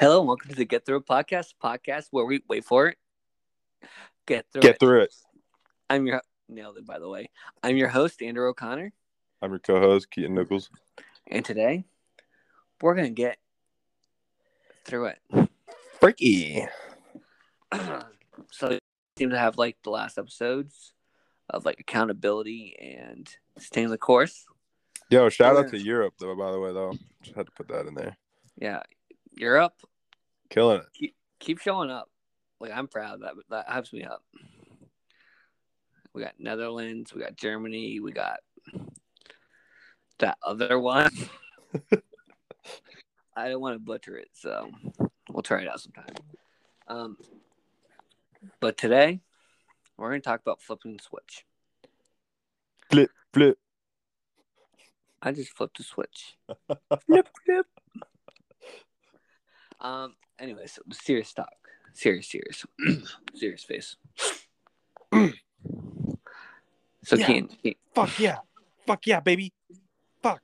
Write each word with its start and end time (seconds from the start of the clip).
Hello, 0.00 0.20
and 0.20 0.28
welcome 0.28 0.48
to 0.48 0.56
the 0.56 0.64
Get 0.64 0.86
Through 0.86 0.96
It 0.96 1.06
podcast, 1.06 1.52
podcast 1.62 2.06
where 2.10 2.24
we 2.24 2.42
wait 2.48 2.64
for 2.64 2.86
it. 2.88 2.96
Get 4.24 4.46
through 4.50 4.62
Get 4.62 4.76
it. 4.76 4.80
through 4.80 5.02
it. 5.02 5.14
I'm 5.90 6.06
your 6.06 6.22
nailed 6.48 6.78
it 6.78 6.86
by 6.86 6.98
the 6.98 7.06
way. 7.06 7.28
I'm 7.62 7.76
your 7.76 7.88
host 7.88 8.22
Andrew 8.22 8.48
O'Connor, 8.48 8.94
I'm 9.42 9.50
your 9.50 9.58
co-host 9.58 10.10
Keaton 10.10 10.34
Nichols. 10.34 10.70
and 11.26 11.44
today 11.44 11.84
we're 12.80 12.94
gonna 12.94 13.10
get 13.10 13.36
through 14.86 15.12
it. 15.12 15.18
Freaky. 16.00 16.64
so, 18.50 18.68
we 18.70 18.78
seem 19.18 19.28
to 19.28 19.38
have 19.38 19.58
like 19.58 19.76
the 19.84 19.90
last 19.90 20.16
episodes 20.16 20.94
of 21.50 21.66
like 21.66 21.78
accountability 21.78 22.74
and 22.80 23.28
staying 23.58 23.90
the 23.90 23.98
course. 23.98 24.46
Yo, 25.10 25.28
shout 25.28 25.58
out 25.58 25.68
to 25.68 25.78
Europe 25.78 26.14
though. 26.18 26.34
By 26.34 26.52
the 26.52 26.58
way, 26.58 26.72
though, 26.72 26.94
just 27.20 27.36
had 27.36 27.44
to 27.44 27.52
put 27.52 27.68
that 27.68 27.86
in 27.86 27.94
there. 27.94 28.16
Yeah, 28.56 28.80
Europe, 29.40 29.72
Killing 30.50 30.82
it. 31.00 31.14
keep 31.38 31.60
showing 31.60 31.90
up. 31.90 32.10
Like 32.60 32.72
I'm 32.74 32.88
proud 32.88 33.22
that 33.22 33.32
that 33.48 33.66
hypes 33.68 33.90
me 33.90 34.04
up. 34.04 34.22
We 36.12 36.22
got 36.22 36.34
Netherlands, 36.38 37.14
we 37.14 37.22
got 37.22 37.36
Germany, 37.36 38.00
we 38.00 38.12
got 38.12 38.40
that 40.18 40.36
other 40.44 40.78
one. 40.78 41.10
I 43.34 43.48
don't 43.48 43.62
want 43.62 43.76
to 43.76 43.78
butcher 43.78 44.18
it, 44.18 44.28
so 44.34 44.70
we'll 45.30 45.42
try 45.42 45.62
it 45.62 45.68
out 45.68 45.80
sometime. 45.80 46.14
Um, 46.86 47.16
but 48.60 48.76
today 48.76 49.20
we're 49.96 50.10
going 50.10 50.20
to 50.20 50.28
talk 50.28 50.40
about 50.40 50.60
flipping 50.60 50.98
the 50.98 51.02
switch. 51.02 51.46
Flip, 52.90 53.10
flip. 53.32 53.56
I 55.22 55.32
just 55.32 55.56
flipped 55.56 55.78
the 55.78 55.84
switch. 55.84 56.36
flip, 57.06 57.28
flip. 57.46 57.66
Um. 59.80 60.14
Anyway, 60.38 60.66
so 60.66 60.82
serious 60.92 61.32
talk. 61.32 61.48
Serious, 61.92 62.28
serious, 62.28 62.64
serious 63.34 63.64
face. 63.64 63.96
so, 65.12 65.32
Yeah. 67.16 67.26
Keaton, 67.26 67.48
Keaton- 67.48 67.80
Fuck 67.94 68.18
yeah. 68.18 68.38
Fuck 68.86 69.06
yeah, 69.06 69.20
baby. 69.20 69.52
Fuck. 70.22 70.40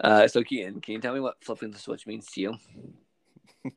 Uh, 0.00 0.26
so 0.28 0.42
Keaton, 0.42 0.80
can 0.80 0.94
you 0.94 1.00
tell 1.00 1.14
me 1.14 1.20
what 1.20 1.36
flipping 1.42 1.70
the 1.70 1.78
switch 1.78 2.06
means 2.06 2.26
to 2.32 2.40
you? 2.40 2.54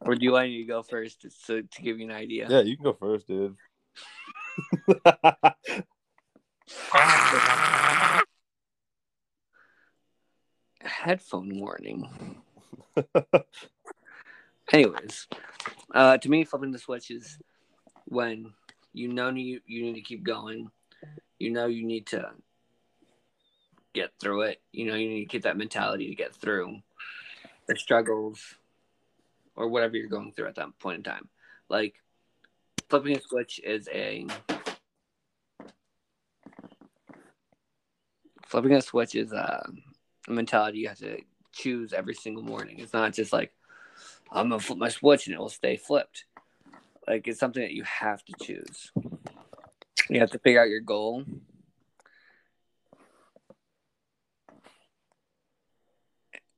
or 0.00 0.14
do 0.14 0.24
you 0.24 0.32
want 0.32 0.48
me 0.48 0.58
to 0.58 0.64
go 0.64 0.82
first, 0.82 1.22
just 1.22 1.46
so 1.46 1.62
to 1.62 1.82
give 1.82 1.98
you 1.98 2.06
an 2.06 2.12
idea? 2.14 2.46
Yeah, 2.50 2.60
you 2.60 2.76
can 2.76 2.84
go 2.84 2.92
first, 2.92 3.26
dude. 3.26 3.56
Headphone 10.82 11.58
warning. 11.58 12.08
Anyways, 14.72 15.26
uh, 15.94 16.18
to 16.18 16.28
me, 16.28 16.44
flipping 16.44 16.70
the 16.70 16.78
switch 16.78 17.10
is 17.10 17.38
when 18.06 18.52
you 18.92 19.08
know 19.08 19.30
you 19.30 19.60
you 19.66 19.82
need 19.82 19.94
to 19.94 20.00
keep 20.00 20.22
going. 20.22 20.70
You 21.38 21.50
know 21.50 21.66
you 21.66 21.86
need 21.86 22.06
to 22.08 22.30
get 23.92 24.10
through 24.20 24.42
it. 24.42 24.60
You 24.72 24.86
know 24.86 24.94
you 24.94 25.08
need 25.08 25.20
to 25.20 25.30
keep 25.30 25.42
that 25.42 25.56
mentality 25.56 26.08
to 26.08 26.14
get 26.14 26.34
through 26.34 26.78
the 27.66 27.76
struggles 27.76 28.54
or 29.56 29.68
whatever 29.68 29.96
you're 29.96 30.08
going 30.08 30.32
through 30.32 30.48
at 30.48 30.56
that 30.56 30.78
point 30.78 30.98
in 30.98 31.02
time. 31.02 31.28
Like 31.68 31.94
flipping 32.88 33.16
a 33.16 33.20
switch 33.20 33.60
is 33.62 33.88
a 33.92 34.26
flipping 38.46 38.72
a 38.72 38.82
switch 38.82 39.14
is 39.14 39.32
a 39.32 39.70
mentality 40.28 40.78
you 40.78 40.88
have 40.88 40.98
to 40.98 41.20
choose 41.60 41.92
every 41.92 42.14
single 42.14 42.42
morning. 42.42 42.78
It's 42.78 42.92
not 42.92 43.12
just 43.12 43.32
like 43.32 43.52
I'm 44.32 44.48
gonna 44.48 44.60
flip 44.60 44.78
my 44.78 44.88
switch 44.88 45.26
and 45.26 45.34
it 45.34 45.40
will 45.40 45.48
stay 45.48 45.76
flipped. 45.76 46.24
Like 47.06 47.26
it's 47.26 47.40
something 47.40 47.62
that 47.62 47.72
you 47.72 47.82
have 47.84 48.24
to 48.24 48.32
choose. 48.40 48.92
You 50.08 50.20
have 50.20 50.30
to 50.30 50.38
figure 50.38 50.60
out 50.60 50.68
your 50.68 50.80
goal. 50.80 51.24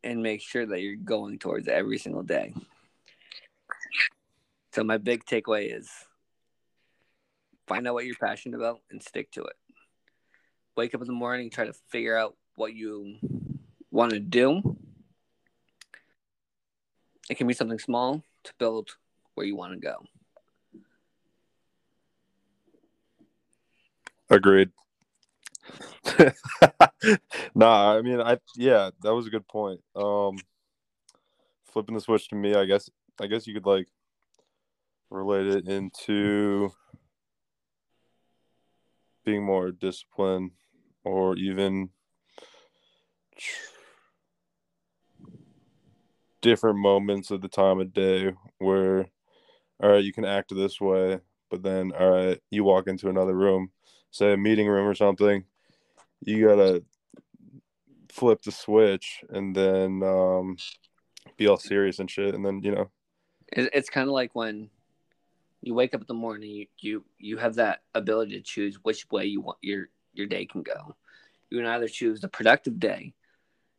And 0.04 0.22
make 0.22 0.42
sure 0.42 0.66
that 0.66 0.80
you're 0.80 0.96
going 0.96 1.38
towards 1.38 1.68
every 1.68 1.98
single 1.98 2.24
day. 2.24 2.54
So 4.74 4.82
my 4.82 4.98
big 4.98 5.24
takeaway 5.24 5.76
is 5.76 5.90
find 7.68 7.86
out 7.86 7.94
what 7.94 8.04
you're 8.04 8.16
passionate 8.16 8.56
about 8.56 8.80
and 8.90 9.02
stick 9.02 9.30
to 9.32 9.44
it. 9.44 9.56
Wake 10.76 10.94
up 10.94 11.02
in 11.02 11.06
the 11.06 11.12
morning, 11.12 11.50
try 11.50 11.66
to 11.66 11.74
figure 11.88 12.16
out 12.16 12.36
what 12.56 12.74
you 12.74 13.16
want 13.90 14.12
to 14.12 14.18
do. 14.18 14.76
It 17.30 17.36
can 17.36 17.46
be 17.46 17.54
something 17.54 17.78
small 17.78 18.22
to 18.44 18.52
build 18.58 18.96
where 19.34 19.46
you 19.46 19.56
want 19.56 19.74
to 19.74 19.78
go. 19.78 20.04
Agreed. 24.28 24.70
nah, 27.54 27.96
I 27.96 28.02
mean, 28.02 28.20
I 28.20 28.38
yeah, 28.56 28.90
that 29.02 29.14
was 29.14 29.26
a 29.26 29.30
good 29.30 29.46
point. 29.46 29.80
Um, 29.94 30.36
flipping 31.64 31.94
the 31.94 32.00
switch 32.00 32.28
to 32.28 32.34
me, 32.34 32.54
I 32.54 32.64
guess. 32.64 32.90
I 33.20 33.26
guess 33.26 33.46
you 33.46 33.54
could 33.54 33.66
like 33.66 33.88
relate 35.10 35.46
it 35.46 35.68
into 35.68 36.72
being 39.24 39.44
more 39.44 39.70
disciplined, 39.70 40.52
or 41.04 41.36
even 41.36 41.90
different 46.42 46.78
moments 46.78 47.30
of 47.30 47.40
the 47.40 47.48
time 47.48 47.80
of 47.80 47.94
day 47.94 48.32
where, 48.58 49.06
all 49.82 49.90
right, 49.90 50.04
you 50.04 50.12
can 50.12 50.26
act 50.26 50.54
this 50.54 50.80
way, 50.80 51.20
but 51.50 51.62
then, 51.62 51.92
all 51.98 52.10
right, 52.10 52.40
you 52.50 52.64
walk 52.64 52.86
into 52.86 53.08
another 53.08 53.34
room 53.34 53.70
say 54.12 54.34
a 54.34 54.36
meeting 54.36 54.68
room 54.68 54.86
or 54.86 54.94
something, 54.94 55.44
you 56.20 56.46
gotta 56.46 56.84
flip 58.10 58.42
the 58.42 58.52
switch 58.52 59.24
and 59.30 59.56
then 59.56 60.02
um, 60.02 60.56
be 61.36 61.48
all 61.48 61.56
serious 61.56 61.98
and 61.98 62.10
shit, 62.10 62.34
and 62.34 62.44
then 62.44 62.62
you 62.62 62.70
know, 62.70 62.90
it's 63.48 63.90
kind 63.90 64.08
of 64.08 64.12
like 64.12 64.34
when 64.34 64.70
you 65.62 65.74
wake 65.74 65.94
up 65.94 66.02
in 66.02 66.06
the 66.06 66.14
morning, 66.14 66.50
you, 66.50 66.66
you 66.78 67.04
you 67.18 67.36
have 67.38 67.54
that 67.56 67.80
ability 67.94 68.36
to 68.36 68.42
choose 68.42 68.76
which 68.82 69.10
way 69.10 69.24
you 69.24 69.40
want 69.40 69.58
your 69.62 69.88
your 70.12 70.26
day 70.26 70.44
can 70.44 70.62
go. 70.62 70.94
You 71.50 71.58
can 71.58 71.66
either 71.66 71.88
choose 71.88 72.20
the 72.20 72.28
productive 72.28 72.78
day 72.78 73.14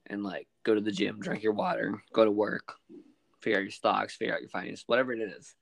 and 0.07 0.23
like 0.23 0.47
go 0.63 0.75
to 0.75 0.81
the 0.81 0.91
gym, 0.91 1.19
drink 1.19 1.43
your 1.43 1.53
water, 1.53 2.03
go 2.13 2.25
to 2.25 2.31
work, 2.31 2.75
figure 3.39 3.59
out 3.59 3.63
your 3.63 3.71
stocks, 3.71 4.15
figure 4.15 4.33
out 4.33 4.41
your 4.41 4.49
finance, 4.49 4.83
whatever 4.87 5.13
it 5.13 5.21
is. 5.21 5.55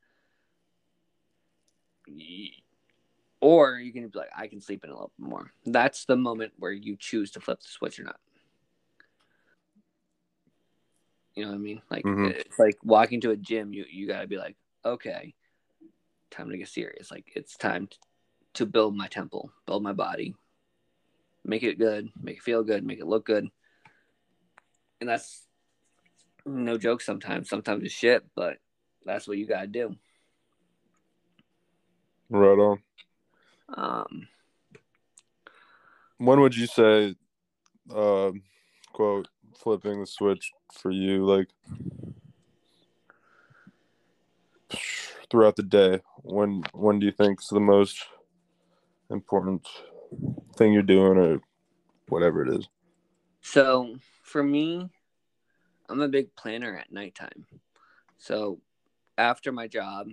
Or 3.40 3.78
you 3.78 3.92
can 3.92 4.08
be 4.08 4.20
like, 4.20 4.30
I 4.36 4.48
can 4.48 4.62
sleep 4.62 4.84
in 4.84 4.90
a 4.90 4.94
little 4.94 5.12
bit 5.18 5.28
more. 5.28 5.52
That's 5.66 6.06
the 6.06 6.16
moment 6.16 6.54
where 6.58 6.72
you 6.72 6.96
choose 6.96 7.32
to 7.32 7.40
flip 7.40 7.60
the 7.60 7.68
switch 7.68 8.00
or 8.00 8.04
not. 8.04 8.20
You 11.36 11.44
know 11.44 11.52
what 11.52 11.56
I 11.56 11.60
mean? 11.60 11.82
Like 11.90 12.04
Mhm. 12.04 12.32
it's 12.32 12.60
like 12.60 12.78
walking 12.84 13.22
to 13.22 13.32
a 13.32 13.38
gym. 13.38 13.74
You 13.74 13.86
you 13.90 14.08
gotta 14.08 14.28
be 14.28 14.38
like, 14.38 14.58
okay, 14.84 15.34
time 16.30 16.50
to 16.50 16.58
get 16.58 16.68
serious. 16.68 17.10
Like 17.10 17.32
it's 17.36 17.56
time 17.56 17.90
to 18.54 18.66
build 18.66 18.96
my 18.96 19.08
temple, 19.08 19.52
build 19.66 19.82
my 19.82 19.94
body, 19.94 20.36
make 21.46 21.64
it 21.64 21.80
good, 21.80 22.12
make 22.22 22.38
it 22.38 22.44
feel 22.44 22.64
good, 22.64 22.86
make 22.86 23.00
it 23.00 23.08
look 23.08 23.26
good. 23.26 23.50
And 25.02 25.10
that's 25.10 25.48
no 26.46 26.78
joke. 26.78 27.02
Sometimes, 27.02 27.50
sometimes 27.50 27.84
it's 27.84 27.94
shit, 27.94 28.24
but 28.36 28.58
that's 29.04 29.28
what 29.28 29.38
you 29.38 29.48
gotta 29.48 29.68
do. 29.68 29.96
right 32.30 32.58
on. 32.58 32.80
Um, 33.74 34.28
When 36.18 36.40
would 36.42 36.56
you 36.56 36.68
say, 36.68 37.16
uh, 37.94 38.32
quote, 38.94 39.28
flipping 39.58 40.00
the 40.00 40.06
switch 40.06 40.52
for 40.72 40.92
you, 40.92 41.26
like 41.26 41.48
throughout 45.32 45.56
the 45.56 45.64
day? 45.64 46.00
When 46.22 46.64
when 46.74 47.00
do 47.00 47.08
you 47.08 47.12
think's 47.12 47.48
the 47.48 47.60
most 47.60 48.06
important 49.10 49.68
thing 50.56 50.74
you're 50.74 50.84
doing, 50.84 51.18
or 51.18 51.42
whatever 52.08 52.44
it 52.44 52.54
is? 52.54 52.68
So 53.42 53.96
for 54.32 54.42
me, 54.42 54.90
I'm 55.90 56.00
a 56.00 56.08
big 56.08 56.34
planner 56.36 56.78
at 56.78 56.92
nighttime. 56.92 57.46
So 58.18 58.62
after 59.18 59.52
my 59.52 59.68
job, 59.68 60.08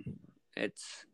it's 0.57 1.05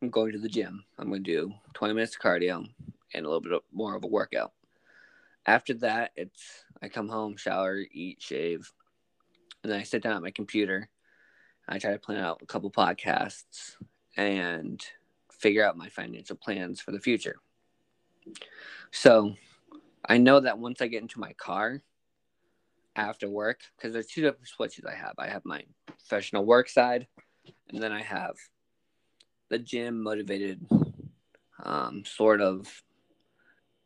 I'm 0.00 0.08
going 0.08 0.32
to 0.32 0.38
the 0.38 0.48
gym. 0.48 0.84
I'm 0.98 1.08
going 1.08 1.22
to 1.22 1.30
do 1.30 1.52
20 1.74 1.94
minutes 1.94 2.16
of 2.16 2.22
cardio 2.22 2.66
and 3.14 3.26
a 3.26 3.28
little 3.28 3.40
bit 3.40 3.62
more 3.70 3.94
of 3.94 4.02
a 4.02 4.08
workout. 4.08 4.52
After 5.44 5.74
that, 5.74 6.12
it's 6.16 6.64
I 6.82 6.88
come 6.88 7.08
home, 7.08 7.36
shower, 7.36 7.78
eat, 7.92 8.22
shave, 8.22 8.72
and 9.62 9.70
then 9.70 9.78
I 9.78 9.82
sit 9.82 10.02
down 10.02 10.16
at 10.16 10.22
my 10.22 10.30
computer. 10.30 10.88
I 11.68 11.78
try 11.78 11.92
to 11.92 11.98
plan 11.98 12.18
out 12.18 12.40
a 12.42 12.46
couple 12.46 12.70
podcasts 12.70 13.76
and 14.16 14.82
figure 15.30 15.64
out 15.64 15.76
my 15.76 15.88
financial 15.90 16.36
plans 16.36 16.80
for 16.80 16.92
the 16.92 17.00
future. 17.00 17.36
So 18.90 19.34
I 20.08 20.18
know 20.18 20.40
that 20.40 20.58
once 20.58 20.80
I 20.80 20.86
get 20.86 21.02
into 21.02 21.20
my 21.20 21.32
car, 21.34 21.82
after 22.96 23.28
work 23.28 23.60
because 23.76 23.92
there's 23.92 24.06
two 24.06 24.22
different 24.22 24.48
switches 24.48 24.84
I 24.84 24.94
have. 24.94 25.14
I 25.18 25.28
have 25.28 25.44
my 25.44 25.62
professional 25.86 26.44
work 26.44 26.68
side, 26.68 27.06
and 27.68 27.82
then 27.82 27.92
I 27.92 28.02
have 28.02 28.36
the 29.48 29.58
gym 29.58 30.02
motivated, 30.02 30.66
um, 31.62 32.04
sort 32.04 32.40
of 32.40 32.82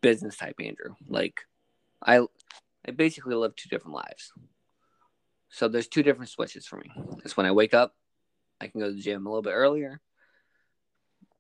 business 0.01 0.37
type 0.37 0.57
Andrew. 0.61 0.95
Like, 1.09 1.41
I 2.05 2.21
I 2.87 2.93
basically 2.93 3.35
live 3.35 3.57
two 3.57 3.69
different 3.69 3.97
lives. 3.97 4.33
So 5.49 5.69
there's 5.69 5.89
two 5.89 6.03
different 6.03 6.31
switches 6.31 6.67
for 6.67 6.77
me. 6.77 6.91
It's 7.25 7.37
when 7.37 7.47
I 7.47 7.53
wake 7.53 7.75
up, 7.75 7.95
I 8.61 8.69
can 8.69 8.81
go 8.81 8.89
to 8.89 8.93
the 8.95 9.01
gym 9.01 9.27
a 9.27 9.29
little 9.29 9.43
bit 9.43 9.55
earlier, 9.55 10.01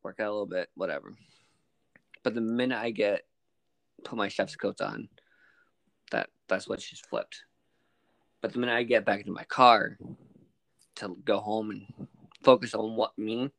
work 0.02 0.20
out 0.20 0.28
a 0.28 0.32
little 0.32 0.46
bit, 0.46 0.68
whatever. 0.74 1.14
But 2.22 2.34
the 2.34 2.40
minute 2.40 2.78
I 2.78 2.90
get 2.90 3.22
put 4.04 4.16
my 4.16 4.28
chef's 4.28 4.56
coat 4.56 4.80
on, 4.80 5.08
that 6.10 6.30
that's 6.48 6.68
what 6.68 6.80
she's 6.80 7.00
flipped. 7.00 7.42
But 8.41 8.53
the 8.53 8.59
minute 8.59 8.75
I 8.75 8.83
get 8.83 9.05
back 9.05 9.21
into 9.21 9.33
my 9.33 9.44
car 9.44 9.99
to 10.97 11.17
go 11.25 11.38
home 11.38 11.71
and 11.71 12.09
focus 12.43 12.75
on 12.75 12.97
what 12.97 13.17
me, 13.19 13.50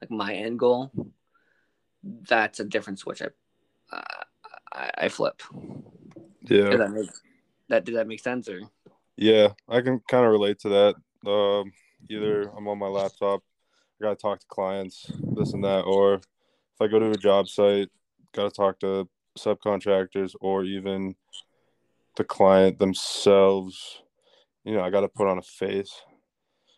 like 0.00 0.10
my 0.10 0.34
end 0.34 0.58
goal, 0.58 0.92
that's 2.02 2.60
a 2.60 2.64
different 2.64 2.98
switch. 2.98 3.22
I 3.22 3.26
uh, 3.96 4.24
I, 4.72 4.90
I 4.98 5.08
flip. 5.08 5.42
Yeah. 6.42 6.70
Did 6.70 6.80
that, 6.80 6.90
make, 6.90 7.10
that 7.68 7.84
did 7.84 7.96
that 7.96 8.06
make 8.06 8.20
sense 8.20 8.48
or? 8.48 8.60
Yeah, 9.16 9.48
I 9.68 9.80
can 9.80 10.00
kind 10.08 10.24
of 10.24 10.30
relate 10.30 10.60
to 10.60 10.68
that. 10.68 10.94
Um, 11.28 11.72
either 12.08 12.42
I'm 12.56 12.68
on 12.68 12.78
my 12.78 12.86
laptop, 12.86 13.42
I 14.00 14.04
gotta 14.04 14.16
talk 14.16 14.40
to 14.40 14.46
clients, 14.46 15.10
this 15.36 15.52
and 15.52 15.64
that, 15.64 15.80
or 15.80 16.14
if 16.14 16.80
I 16.80 16.86
go 16.86 16.98
to 16.98 17.10
a 17.10 17.16
job 17.16 17.48
site, 17.48 17.88
gotta 18.32 18.50
talk 18.50 18.78
to 18.80 19.08
subcontractors 19.36 20.34
or 20.40 20.64
even 20.64 21.16
the 22.16 22.24
client 22.24 22.78
themselves. 22.78 24.02
You 24.68 24.74
know, 24.74 24.82
I 24.82 24.90
gotta 24.90 25.08
put 25.08 25.26
on 25.26 25.38
a 25.38 25.42
face, 25.42 25.90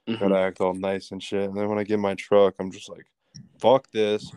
Mhm. 0.06 0.20
gotta 0.20 0.38
act 0.38 0.60
all 0.60 0.74
nice 0.74 1.10
and 1.10 1.20
shit. 1.20 1.42
And 1.48 1.56
then 1.56 1.68
when 1.68 1.76
I 1.80 1.82
get 1.82 1.94
in 1.94 2.00
my 2.00 2.14
truck, 2.14 2.54
I'm 2.60 2.70
just 2.70 2.88
like, 2.88 3.04
fuck 3.58 3.90
this, 3.90 4.30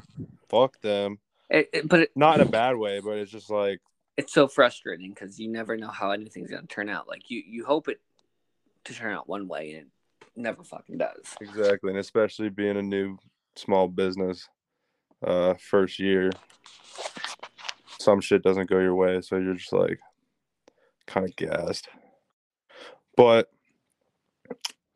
fuck 0.49 0.81
them. 0.81 1.19
It, 1.51 1.69
it- 1.71 1.87
but 1.87 1.99
it, 1.99 2.11
Not 2.15 2.41
in 2.41 2.47
a 2.47 2.49
bad 2.49 2.77
way, 2.77 2.99
but 2.99 3.19
it's 3.19 3.29
just 3.31 3.51
like, 3.51 3.79
it's 4.17 4.33
so 4.33 4.47
frustrating 4.47 5.11
because 5.11 5.39
you 5.39 5.49
never 5.49 5.77
know 5.77 5.89
how 5.89 6.09
anything's 6.09 6.49
gonna 6.49 6.65
turn 6.65 6.89
out. 6.89 7.07
Like 7.07 7.29
you, 7.29 7.43
you 7.45 7.63
hope 7.63 7.89
it 7.89 8.01
to 8.85 8.93
turn 8.95 9.13
out 9.13 9.29
one 9.29 9.47
way 9.47 9.73
and 9.73 9.91
it 10.21 10.27
never 10.35 10.63
fucking 10.63 10.97
does. 10.97 11.35
Exactly, 11.39 11.91
and 11.91 11.99
especially 11.99 12.49
being 12.49 12.77
a 12.77 12.81
new 12.81 13.19
small 13.55 13.87
business, 13.87 14.49
uh, 15.21 15.53
first 15.59 15.99
year, 15.99 16.31
some 17.99 18.19
shit 18.19 18.41
doesn't 18.41 18.67
go 18.67 18.79
your 18.79 18.95
way, 18.95 19.21
so 19.21 19.37
you're 19.37 19.53
just 19.53 19.73
like 19.73 19.99
kind 21.05 21.23
of 21.29 21.35
gassed. 21.35 21.87
But 23.15 23.51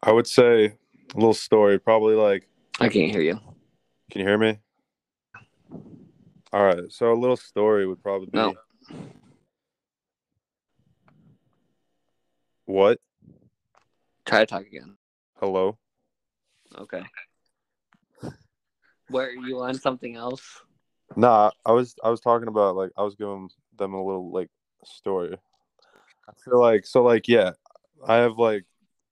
I 0.02 0.12
would 0.12 0.28
say 0.28 0.66
a 0.66 1.16
little 1.16 1.34
story, 1.34 1.80
probably 1.80 2.16
like, 2.16 2.48
I 2.80 2.90
can't 2.90 3.12
hear 3.12 3.22
you. 3.22 3.40
can 4.12 4.22
you 4.22 4.28
hear 4.28 4.38
me? 4.38 4.60
All 6.54 6.64
right, 6.64 6.90
so 6.90 7.12
a 7.12 7.14
little 7.14 7.38
story 7.38 7.86
would 7.88 8.02
probably 8.02 8.28
be 8.28 8.38
No. 8.38 8.56
what? 12.66 13.00
Try 14.26 14.40
to 14.40 14.46
talk 14.46 14.66
again. 14.66 14.98
Hello? 15.40 15.78
Okay. 16.78 17.04
Where 19.10 19.28
are 19.28 19.32
you 19.32 19.60
on 19.62 19.76
something 19.76 20.16
else? 20.16 20.44
Nah, 21.16 21.52
I 21.66 21.72
was 21.72 21.96
I 22.04 22.10
was 22.10 22.20
talking 22.20 22.50
about 22.50 22.76
like 22.76 22.92
I 22.98 23.04
was 23.04 23.16
giving 23.16 23.50
them 23.78 23.94
a 23.94 24.04
little 24.04 24.32
like 24.32 24.50
story. 24.84 25.38
I 26.28 26.34
feel 26.44 26.60
like 26.60 26.86
so 26.86 27.04
like 27.04 27.28
yeah, 27.28 27.52
I 28.06 28.16
have 28.18 28.38
like 28.38 28.66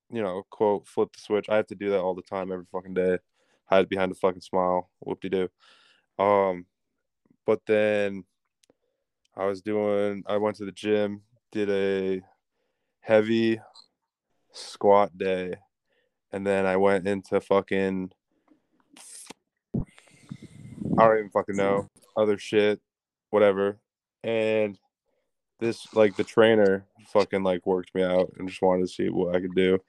you 0.10 0.22
know 0.22 0.44
quote 0.50 0.88
flip 0.88 1.14
the 1.14 1.22
switch. 1.22 1.50
I 1.50 1.58
have 1.58 1.68
to 1.68 1.76
do 1.76 1.90
that 1.92 2.02
all 2.02 2.16
the 2.16 2.22
time 2.22 2.52
every 2.52 2.66
fucking 2.72 2.94
day. 2.94 3.18
Hide 3.66 3.90
behind 3.90 4.12
a 4.12 4.16
fucking 4.16 4.42
smile. 4.42 4.90
Whoop 5.00 5.22
de 5.22 5.30
doo. 5.30 5.50
Um, 6.24 6.66
but 7.46 7.62
then 7.68 8.24
I 9.36 9.46
was 9.46 9.62
doing. 9.62 10.24
I 10.28 10.38
went 10.38 10.58
to 10.58 10.66
the 10.66 10.72
gym, 10.72 11.22
did 11.52 11.70
a 11.70 12.22
heavy 13.02 13.60
squat 14.54 15.18
day, 15.18 15.56
and 16.32 16.46
then 16.46 16.66
I 16.66 16.78
went 16.78 17.08
into 17.08 17.42
fucking. 17.42 18.12
I 20.98 21.08
don't 21.08 21.18
even 21.18 21.30
fucking 21.32 21.58
know 21.58 21.90
other 22.16 22.38
shit, 22.38 22.80
whatever. 23.30 23.80
And 24.24 24.78
this 25.60 25.94
like 25.94 26.16
the 26.16 26.24
trainer 26.24 26.86
fucking 27.08 27.44
like 27.44 27.66
worked 27.66 27.94
me 27.96 28.04
out 28.04 28.32
and 28.38 28.48
just 28.48 28.62
wanted 28.62 28.82
to 28.82 28.88
see 28.88 29.10
what 29.10 29.36
I 29.36 29.40
could 29.40 29.56
do. 29.56 29.80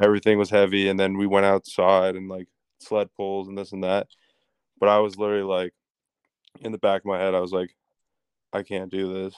Everything 0.00 0.38
was 0.38 0.50
heavy, 0.50 0.88
and 0.88 1.00
then 1.00 1.16
we 1.16 1.26
went 1.26 1.46
outside 1.46 2.16
and 2.16 2.28
like 2.28 2.48
sled 2.80 3.08
pulls 3.16 3.48
and 3.48 3.56
this 3.56 3.72
and 3.72 3.84
that. 3.84 4.08
But 4.78 4.88
I 4.90 4.98
was 4.98 5.16
literally 5.16 5.42
like, 5.42 5.72
in 6.60 6.72
the 6.72 6.78
back 6.78 7.00
of 7.00 7.06
my 7.06 7.18
head, 7.18 7.34
I 7.34 7.40
was 7.40 7.52
like, 7.52 7.74
I 8.52 8.62
can't 8.62 8.90
do 8.90 9.12
this, 9.12 9.34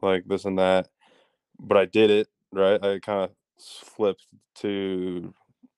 like 0.00 0.24
this 0.26 0.44
and 0.44 0.58
that. 0.58 0.88
But 1.58 1.76
I 1.78 1.84
did 1.84 2.10
it, 2.10 2.28
right? 2.52 2.82
I 2.82 2.98
kind 3.00 3.24
of 3.24 3.30
flipped 3.58 4.26
to 4.56 5.34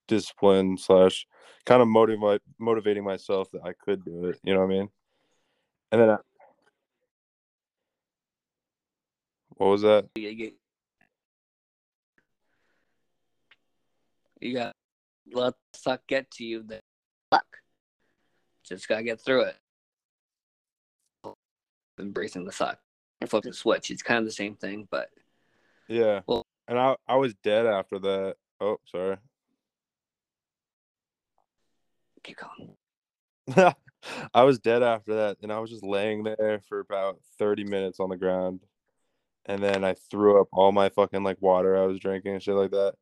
discipline 0.07 0.77
slash 0.77 1.25
kind 1.65 1.81
of 1.81 1.87
motivate 1.87 2.41
motivating 2.59 3.03
myself 3.03 3.49
that 3.51 3.63
I 3.63 3.73
could 3.73 4.03
do 4.05 4.25
it. 4.25 4.39
You 4.43 4.53
know 4.53 4.59
what 4.59 4.65
I 4.65 4.69
mean? 4.69 4.89
And 5.91 6.01
then 6.01 6.09
I, 6.11 6.17
what 9.61 9.67
was 9.67 9.83
that? 9.83 10.07
You 10.15 10.33
get. 10.33 10.53
You 14.39 14.55
got 14.55 14.75
let 15.31 15.53
the 15.71 15.77
suck 15.77 16.01
get 16.07 16.31
to 16.31 16.43
you. 16.43 16.63
Then 16.63 16.79
fuck. 17.29 17.45
Just 18.63 18.87
gotta 18.87 19.03
get 19.03 19.21
through 19.21 19.43
it. 19.43 19.55
Embracing 21.99 22.43
the 22.45 22.51
suck 22.51 22.79
and 23.19 23.29
flip 23.29 23.43
the 23.43 23.53
switch. 23.53 23.91
It's 23.91 24.01
kind 24.01 24.17
of 24.17 24.25
the 24.25 24.31
same 24.31 24.55
thing, 24.55 24.87
but 24.89 25.09
Yeah. 25.87 26.21
Well- 26.25 26.47
and 26.67 26.79
I 26.79 26.95
I 27.07 27.17
was 27.17 27.35
dead 27.43 27.67
after 27.67 27.99
that. 27.99 28.37
Oh, 28.59 28.77
sorry. 28.87 29.17
keep 32.23 32.37
going. 32.37 32.75
I 34.33 34.43
was 34.43 34.57
dead 34.57 34.81
after 34.81 35.13
that, 35.13 35.37
and 35.43 35.53
I 35.53 35.59
was 35.59 35.69
just 35.69 35.83
laying 35.83 36.23
there 36.23 36.61
for 36.67 36.79
about 36.79 37.19
thirty 37.37 37.63
minutes 37.63 37.99
on 37.99 38.09
the 38.09 38.17
ground, 38.17 38.61
and 39.45 39.61
then 39.61 39.83
I 39.83 39.95
threw 40.09 40.41
up 40.41 40.47
all 40.51 40.71
my 40.71 40.89
fucking 40.89 41.23
like 41.23 41.41
water 41.41 41.77
I 41.77 41.85
was 41.85 41.99
drinking 41.99 42.33
and 42.33 42.43
shit 42.43 42.55
like 42.55 42.71
that. 42.71 42.93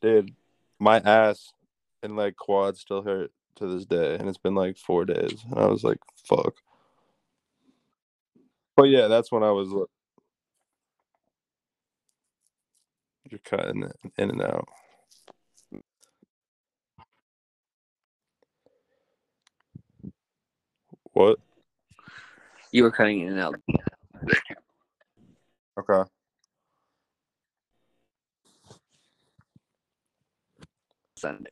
Dude, 0.00 0.34
my 0.78 0.98
ass 0.98 1.52
and 2.02 2.16
like 2.16 2.36
quad 2.36 2.76
still 2.76 3.02
hurt 3.02 3.32
to 3.56 3.66
this 3.66 3.86
day, 3.86 4.16
and 4.16 4.28
it's 4.28 4.38
been 4.38 4.54
like 4.54 4.76
four 4.76 5.04
days, 5.04 5.44
and 5.50 5.58
I 5.58 5.66
was 5.66 5.84
like, 5.84 5.98
"Fuck." 6.26 6.54
But 8.76 8.84
yeah, 8.84 9.08
that's 9.08 9.30
when 9.30 9.42
I 9.42 9.50
was. 9.50 9.70
You're 13.30 13.40
cutting 13.44 13.90
in 14.18 14.30
and 14.30 14.42
out. 14.42 14.68
What? 21.12 21.38
You 22.72 22.82
were 22.82 22.90
cutting 22.90 23.20
in 23.20 23.38
and 23.38 23.40
out. 23.40 23.54
Okay. 25.78 26.08
Sunday. 31.16 31.50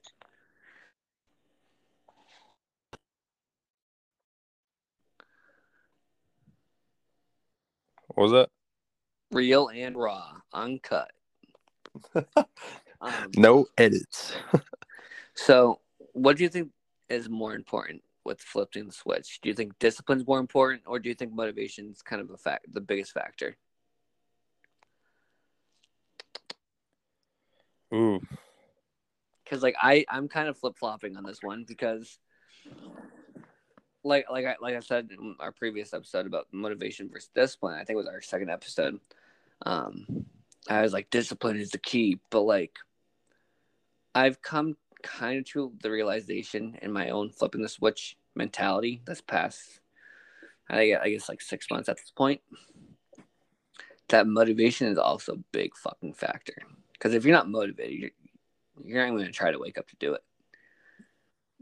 What 8.09 8.25
was 8.25 8.33
that? 8.33 8.49
Real 9.31 9.69
and 9.69 9.97
raw, 9.97 10.33
uncut. 10.52 11.11
Um, 13.00 13.31
No 13.37 13.67
edits. 13.79 14.35
So, 15.35 15.81
what 16.12 16.37
do 16.37 16.43
you 16.43 16.50
think 16.50 16.71
is 17.09 17.29
more 17.31 17.55
important 17.55 18.02
with 18.25 18.38
flipping 18.41 18.87
the 18.87 18.93
switch? 18.93 19.41
Do 19.41 19.49
you 19.49 19.55
think 19.55 19.79
discipline's 19.79 20.26
more 20.26 20.38
important, 20.38 20.83
or 20.87 20.99
do 20.99 21.09
you 21.09 21.14
think 21.14 21.33
motivation's 21.33 22.02
kind 22.02 22.21
of 22.21 22.31
a 22.31 22.37
fact, 22.37 22.67
the 22.73 22.83
biggest 22.83 23.12
factor? 23.12 23.57
Ooh. 27.92 28.20
Because 29.44 29.62
like 29.62 29.76
I, 29.80 30.04
I'm 30.08 30.28
kind 30.28 30.49
of 30.49 30.56
flip 30.56 30.76
flopping 30.78 31.16
on 31.16 31.25
this 31.25 31.42
one 31.42 31.64
because, 31.66 32.18
like, 34.02 34.26
like 34.30 34.46
I 34.46 34.56
like 34.61 34.75
I 34.75 34.80
said 34.80 35.11
in 35.11 35.37
our 35.40 35.52
previous 35.52 35.92
episode 35.92 36.26
about 36.26 36.46
motivation 36.52 37.11
versus 37.11 37.30
discipline. 37.34 37.75
I 37.75 37.84
think 37.84 37.90
it 37.90 37.96
was 37.96 38.06
our 38.06 38.22
second 38.22 38.50
episode. 38.50 38.99
Um, 39.66 40.26
I 40.68 40.82
was 40.82 40.92
like, 40.92 41.11
discipline 41.11 41.58
is 41.58 41.70
the 41.70 41.78
key, 41.78 42.18
but 42.30 42.42
like, 42.42 42.76
I've 44.14 44.40
come 44.40 44.76
kind 45.02 45.38
of 45.40 45.44
to 45.46 45.72
the 45.82 45.90
realization 45.90 46.78
in 46.80 46.92
my 46.92 47.11
own 47.11 47.30
flipping 47.30 47.62
the 47.62 47.68
switch 47.68 48.16
mentality 48.34 49.02
this 49.04 49.20
past, 49.20 49.80
I 50.70 50.87
guess, 50.87 51.00
I 51.02 51.11
guess 51.11 51.28
like 51.28 51.40
six 51.40 51.70
months 51.70 51.88
at 51.88 51.96
this 51.96 52.11
point, 52.11 52.40
that 54.08 54.26
motivation 54.26 54.87
is 54.87 54.99
also 54.99 55.34
a 55.34 55.44
big 55.52 55.76
fucking 55.76 56.14
factor. 56.14 56.54
Because 57.02 57.14
if 57.16 57.25
you're 57.25 57.35
not 57.35 57.50
motivated, 57.50 57.99
you're, 57.99 58.11
you're 58.85 59.04
not 59.04 59.12
going 59.12 59.26
to 59.26 59.32
try 59.32 59.50
to 59.50 59.59
wake 59.59 59.76
up 59.76 59.88
to 59.88 59.97
do 59.99 60.14
it. 60.14 60.23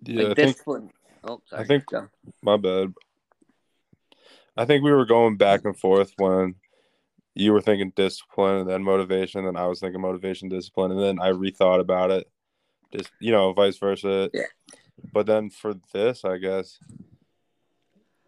Yeah, 0.02 0.25
like 0.25 0.32
I 0.32 0.35
think 0.35 0.49
discipline. 0.56 0.90
oh, 1.25 1.40
sorry. 1.47 1.64
I 1.64 1.66
think- 1.66 1.87
Go. 1.87 2.09
my 2.42 2.59
bad. 2.59 2.92
I 4.54 4.66
think 4.66 4.85
we 4.85 4.92
were 4.92 5.06
going 5.06 5.38
back 5.38 5.64
and 5.64 5.78
forth 5.78 6.12
when 6.18 6.56
you 7.35 7.54
were 7.54 7.62
thinking 7.62 7.92
discipline 7.97 8.56
and 8.56 8.68
then 8.68 8.82
motivation, 8.82 9.47
and 9.47 9.56
I 9.56 9.66
was 9.66 9.80
thinking 9.80 10.02
motivation, 10.02 10.50
discipline, 10.50 10.90
and 10.90 11.00
then 11.00 11.18
I 11.18 11.30
rethought 11.30 11.80
about 11.80 12.11
it. 12.11 12.28
Just 12.92 13.11
you 13.20 13.32
know, 13.32 13.54
vice 13.54 13.78
versa. 13.78 14.28
Yeah. 14.35 14.42
But 15.14 15.25
then 15.26 15.49
for 15.49 15.75
this, 15.94 16.26
I 16.26 16.37
guess, 16.37 16.78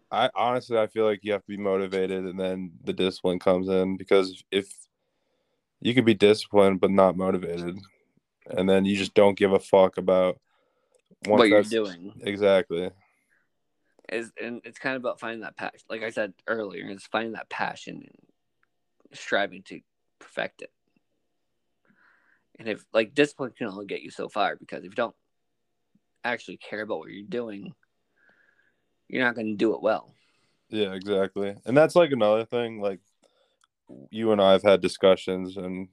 I 0.09 0.31
honestly 0.33 0.79
I 0.79 0.87
feel 0.87 1.05
like 1.05 1.19
you 1.21 1.33
have 1.33 1.43
to 1.43 1.47
be 1.49 1.57
motivated, 1.57 2.25
and 2.25 2.39
then 2.39 2.71
the 2.83 2.93
discipline 2.93 3.37
comes 3.37 3.67
in 3.67 3.97
because 3.97 4.43
if 4.49 4.73
you 5.83 5.93
could 5.93 6.05
be 6.05 6.13
disciplined 6.13 6.79
but 6.79 6.91
not 6.91 7.17
motivated, 7.17 7.77
and 8.49 8.69
then 8.69 8.85
you 8.85 8.95
just 8.95 9.13
don't 9.13 9.37
give 9.37 9.51
a 9.51 9.59
fuck 9.59 9.97
about 9.97 10.39
what 11.25 11.49
you're 11.49 11.61
doing 11.63 12.13
Exactly. 12.21 12.89
is, 14.09 14.31
and 14.41 14.61
it's 14.63 14.79
kind 14.79 14.95
of 14.95 15.01
about 15.01 15.19
finding 15.19 15.41
that 15.41 15.57
passion. 15.57 15.79
Like 15.89 16.03
I 16.03 16.09
said 16.09 16.33
earlier, 16.47 16.87
it's 16.87 17.05
finding 17.07 17.33
that 17.33 17.49
passion 17.49 18.03
and 18.05 19.17
striving 19.17 19.61
to 19.63 19.81
perfect 20.19 20.61
it. 20.61 20.71
And 22.59 22.69
if 22.69 22.85
like 22.93 23.13
discipline 23.13 23.51
can 23.57 23.67
only 23.67 23.85
get 23.85 24.03
you 24.03 24.09
so 24.09 24.29
far 24.29 24.55
because 24.55 24.79
if 24.79 24.91
you 24.91 24.95
don't 24.95 25.15
actually 26.23 26.57
care 26.57 26.81
about 26.81 26.99
what 26.99 27.09
you're 27.09 27.27
doing, 27.27 27.73
you're 29.09 29.23
not 29.23 29.35
going 29.35 29.47
to 29.47 29.55
do 29.55 29.75
it 29.75 29.81
well. 29.81 30.13
Yeah, 30.69 30.93
exactly. 30.93 31.55
And 31.65 31.75
that's 31.75 31.95
like 31.95 32.11
another 32.11 32.45
thing. 32.45 32.79
Like 32.79 32.99
you 34.09 34.31
and 34.31 34.41
I 34.41 34.53
have 34.53 34.63
had 34.63 34.81
discussions 34.81 35.57
and 35.57 35.89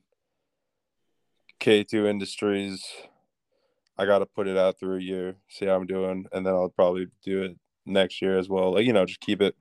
K2 1.61 2.07
Industries, 2.09 2.85
I 3.99 4.07
got 4.07 4.21
to 4.21 4.27
put 4.27 4.49
it 4.49 4.57
out 4.57 4.79
through 4.79 4.97
a 4.97 5.03
year, 5.03 5.37
see 5.49 5.67
how 5.67 5.77
I'm 5.77 5.87
doing. 5.87 6.27
And 6.33 6.47
then 6.47 6.55
I'll 6.55 6.71
probably 6.71 7.09
do 7.23 7.43
it 7.43 7.57
next 7.85 8.23
year 8.23 8.39
as 8.39 8.49
well. 8.49 8.75
Like, 8.75 8.87
you 8.87 8.93
know, 8.93 9.05
just 9.05 9.21
keep 9.21 9.43
it 9.43 9.55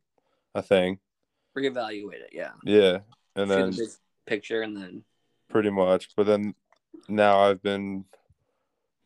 a 0.56 0.62
thing. 0.62 1.00
Reevaluate 1.58 2.22
it, 2.22 2.30
yeah. 2.32 2.52
Yeah. 2.64 3.00
And 3.36 3.50
See 3.50 3.56
then 3.56 3.72
the 3.72 3.96
picture, 4.26 4.62
and 4.62 4.78
then 4.78 5.04
pretty 5.50 5.70
much. 5.72 6.10
But 6.16 6.26
then 6.26 6.54
now 7.08 7.40
I've 7.40 7.62
been 7.62 8.06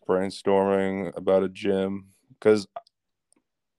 brainstorming 0.08 1.16
about 1.18 1.44
a 1.44 1.50
gym 1.50 2.10
because 2.30 2.68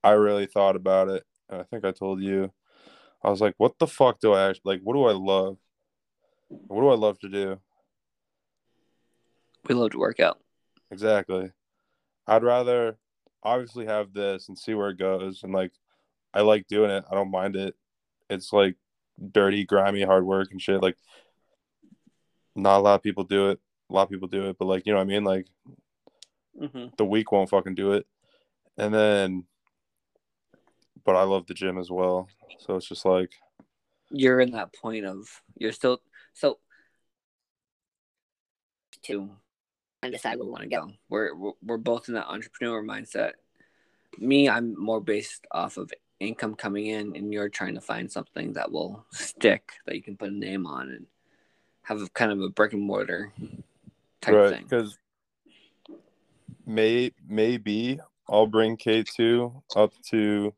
I 0.03 0.13
really 0.13 0.47
thought 0.47 0.77
about 0.77 1.09
it. 1.09 1.25
And 1.49 1.61
I 1.61 1.65
think 1.65 1.85
I 1.85 1.93
told 1.93 2.21
you, 2.21 2.53
I 3.25 3.31
was 3.31 3.41
like, 3.41 3.55
what 3.57 3.79
the 3.79 3.87
fuck 3.87 4.21
do 4.21 4.35
I 4.35 4.51
actually 4.51 4.77
like? 4.77 4.81
What 4.83 4.95
do 4.95 5.05
I 5.05 5.13
love? 5.13 5.57
What 6.49 6.83
do 6.83 6.89
I 6.89 6.95
love 6.95 7.19
to 7.21 7.29
do? 7.29 7.59
we 9.69 9.75
love 9.75 9.93
to 9.93 9.99
work 9.99 10.21
out. 10.21 10.39
Exactly. 10.91 11.51
I'd 12.27 12.43
rather 12.43 12.99
obviously 13.43 13.87
have 13.87 14.13
this 14.13 14.49
and 14.49 14.59
see 14.59 14.75
where 14.75 14.91
it 14.91 14.99
goes. 14.99 15.43
And 15.43 15.53
like, 15.53 15.73
I 16.33 16.41
like 16.41 16.67
doing 16.67 16.91
it. 16.91 17.05
I 17.11 17.15
don't 17.15 17.31
mind 17.31 17.57
it. 17.57 17.75
It's 18.29 18.53
like 18.53 18.77
dirty, 19.33 19.65
grimy, 19.65 20.03
hard 20.03 20.25
work 20.25 20.49
and 20.51 20.61
shit. 20.61 20.83
Like, 20.83 20.97
not 22.55 22.79
a 22.79 22.83
lot 22.83 22.95
of 22.97 23.03
people 23.03 23.25
do 23.25 23.51
it. 23.51 23.61
A 23.91 23.93
lot 23.93 24.03
of 24.03 24.11
people 24.11 24.29
do 24.29 24.49
it, 24.49 24.57
but 24.59 24.67
like, 24.67 24.87
you 24.87 24.93
know 24.93 24.99
what 24.99 25.05
I 25.05 25.09
mean? 25.09 25.25
Like, 25.25 25.47
hmm 26.59 26.87
the 26.97 27.05
weak 27.05 27.33
won't 27.33 27.51
fucking 27.51 27.75
do 27.75 27.93
it. 27.93 28.07
And 28.79 28.95
then, 28.95 29.45
but 31.05 31.17
I 31.17 31.23
love 31.23 31.47
the 31.47 31.55
gym 31.55 31.79
as 31.79 31.91
well. 31.91 32.29
So 32.59 32.77
it's 32.77 32.89
just 32.89 33.05
like, 33.05 33.31
You're 34.11 34.41
in 34.41 34.53
that 34.53 34.73
point 34.73 35.05
of 35.05 35.29
you're 35.57 35.73
still 35.73 36.01
so 36.33 36.59
to 39.05 39.31
and 40.03 40.13
decide 40.13 40.37
where 40.37 40.47
we 40.47 40.53
want 40.53 40.63
to 40.63 40.69
go. 40.69 40.91
We're, 41.09 41.35
we're 41.35 41.53
we're 41.63 41.77
both 41.79 42.09
in 42.09 42.15
that 42.15 42.29
entrepreneur 42.29 42.83
mindset. 42.83 43.33
Me, 44.19 44.49
I'm 44.49 44.81
more 44.81 45.01
based 45.01 45.47
off 45.51 45.77
of 45.77 45.93
income 46.21 46.55
coming 46.55 46.87
in, 46.87 47.17
and 47.17 47.33
you're 47.33 47.49
trying 47.49 47.75
to 47.75 47.81
find 47.81 48.11
something 48.11 48.53
that 48.53 48.71
will 48.71 49.05
stick 49.11 49.73
that 49.87 49.97
you 49.97 50.03
can 50.03 50.17
put 50.17 50.31
a 50.31 50.35
name 50.35 50.67
on 50.67 50.91
and 50.91 51.07
have 51.83 52.01
a, 52.01 52.09
kind 52.11 52.33
of 52.33 52.41
a 52.41 52.49
brick 52.49 52.73
and 52.73 52.83
mortar 52.83 53.33
type 54.21 54.35
right? 54.35 54.51
thing. 54.51 54.63
Because 54.65 54.97
may 56.67 57.13
maybe 57.29 58.01
I'll 58.29 58.47
bring 58.47 58.77
K 58.77 59.03
two 59.03 59.63
up 59.75 59.93
to 60.11 60.55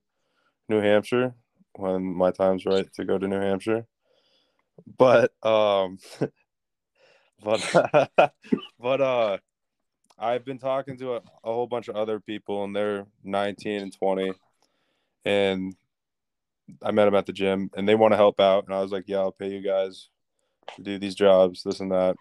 New 0.68 0.80
Hampshire 0.80 1.34
when 1.74 2.04
my 2.04 2.30
time's 2.30 2.66
right 2.66 2.90
to 2.94 3.04
go 3.04 3.18
to 3.18 3.28
New 3.28 3.40
Hampshire. 3.40 3.86
But 4.98 5.32
um, 5.42 5.98
but 7.42 8.32
but 8.80 9.00
uh, 9.00 9.38
I've 10.18 10.44
been 10.44 10.58
talking 10.58 10.96
to 10.98 11.14
a, 11.14 11.16
a 11.16 11.22
whole 11.52 11.66
bunch 11.66 11.88
of 11.88 11.96
other 11.96 12.20
people, 12.20 12.64
and 12.64 12.74
they're 12.74 13.06
19 13.24 13.82
and 13.82 13.92
20, 13.92 14.32
and 15.24 15.74
I 16.82 16.90
met 16.90 17.04
them 17.04 17.14
at 17.14 17.26
the 17.26 17.32
gym, 17.32 17.70
and 17.76 17.88
they 17.88 17.94
want 17.94 18.12
to 18.12 18.16
help 18.16 18.40
out, 18.40 18.64
and 18.64 18.74
I 18.74 18.80
was 18.80 18.92
like, 18.92 19.04
yeah, 19.06 19.18
I'll 19.18 19.32
pay 19.32 19.50
you 19.50 19.62
guys 19.62 20.08
to 20.76 20.82
do 20.82 20.98
these 20.98 21.14
jobs, 21.14 21.62
this 21.62 21.80
and 21.80 21.92
that. 21.92 22.16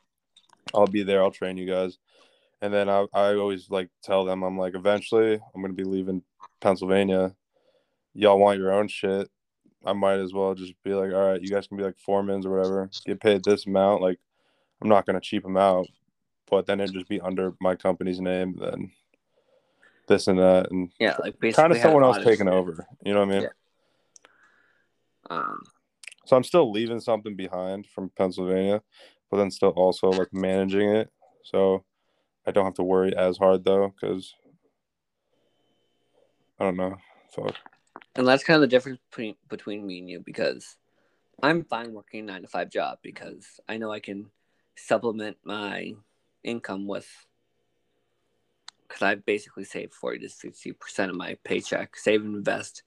I'll 0.74 0.88
be 0.88 1.04
there. 1.04 1.22
I'll 1.22 1.32
train 1.32 1.58
you 1.58 1.68
guys. 1.68 1.98
And 2.62 2.74
then 2.74 2.90
I, 2.90 3.06
I 3.14 3.36
always 3.36 3.70
like 3.70 3.90
tell 4.04 4.26
them, 4.26 4.44
I'm 4.44 4.58
like, 4.58 4.76
eventually 4.76 5.34
I'm 5.34 5.62
going 5.62 5.76
to 5.76 5.84
be 5.84 5.84
leaving 5.84 6.24
Pennsylvania. 6.62 7.36
Y'all 8.16 8.40
want 8.40 8.60
your 8.60 8.74
own 8.74 8.88
shit. 8.88 9.30
I 9.86 9.94
might 9.94 10.20
as 10.20 10.34
well 10.34 10.56
just 10.56 10.74
be 10.84 10.94
like, 10.94 11.14
all 11.14 11.32
right, 11.32 11.42
you 11.42 11.50
guys 11.50 11.68
can 11.68 11.78
be 11.78 11.84
like 11.84 11.98
foremans 11.98 12.46
or 12.46 12.58
whatever. 12.58 12.90
Get 13.06 13.20
paid 13.20 13.44
this 13.44 13.68
amount. 13.68 14.02
Like, 14.02 14.18
I'm 14.82 14.90
not 14.90 15.06
going 15.06 15.14
to 15.14 15.22
cheap 15.22 15.44
them 15.44 15.58
out, 15.58 15.86
but 16.50 16.66
then 16.66 16.80
it'd 16.80 16.96
just 16.96 17.10
be 17.10 17.22
under 17.22 17.54
my 17.60 17.76
company's 17.76 18.20
name. 18.20 18.56
Then 18.58 18.92
this 20.08 20.28
and 20.28 20.40
that. 20.40 20.72
And 20.72 20.92
Yeah, 21.00 21.18
like 21.20 21.40
basically 21.40 21.62
kind 21.62 21.74
of 21.74 21.80
someone 21.80 22.04
else 22.04 22.24
taking 22.24 22.48
over. 22.48 22.88
You 23.04 23.14
know 23.14 23.20
what 23.20 23.30
I 23.30 23.32
mean? 23.32 23.42
Yeah. 23.44 23.50
Um, 25.30 25.64
So 26.26 26.36
I'm 26.36 26.44
still 26.44 26.72
leaving 26.72 27.00
something 27.00 27.36
behind 27.36 27.86
from 27.88 28.12
Pennsylvania, 28.18 28.82
but 29.30 29.38
then 29.38 29.52
still 29.52 29.70
also 29.70 30.10
like 30.10 30.34
managing 30.34 30.90
it. 30.90 31.12
So 31.44 31.84
I 32.48 32.52
don't 32.52 32.66
have 32.66 32.76
to 32.76 32.84
worry 32.84 33.16
as 33.16 33.38
hard 33.38 33.64
though, 33.66 33.90
because 33.90 34.34
I 36.60 36.64
don't 36.64 36.78
know. 36.78 36.96
Fuck. 37.36 37.56
And 38.16 38.28
that's 38.28 38.44
kind 38.44 38.56
of 38.56 38.62
the 38.62 38.68
difference 38.68 39.00
between 39.10 39.36
between 39.50 39.86
me 39.86 40.00
and 40.00 40.10
you 40.10 40.22
because 40.26 40.78
I'm 41.42 41.66
fine 41.66 41.94
working 41.94 42.22
a 42.22 42.24
nine 42.24 42.42
to 42.44 42.48
five 42.48 42.70
job 42.70 43.00
because 43.02 43.60
I 43.68 43.78
know 43.78 43.92
I 43.92 44.00
can 44.00 44.30
supplement 44.76 45.38
my 45.44 45.94
income 46.44 46.88
with 46.88 47.08
because 48.88 49.02
I 49.02 49.16
basically 49.16 49.66
save 49.66 49.92
forty 49.92 50.20
to 50.20 50.30
sixty 50.30 50.72
percent 50.72 51.12
of 51.12 51.18
my 51.18 51.38
paycheck, 51.44 51.98
save 51.98 52.24
and 52.24 52.36
invest 52.36 52.84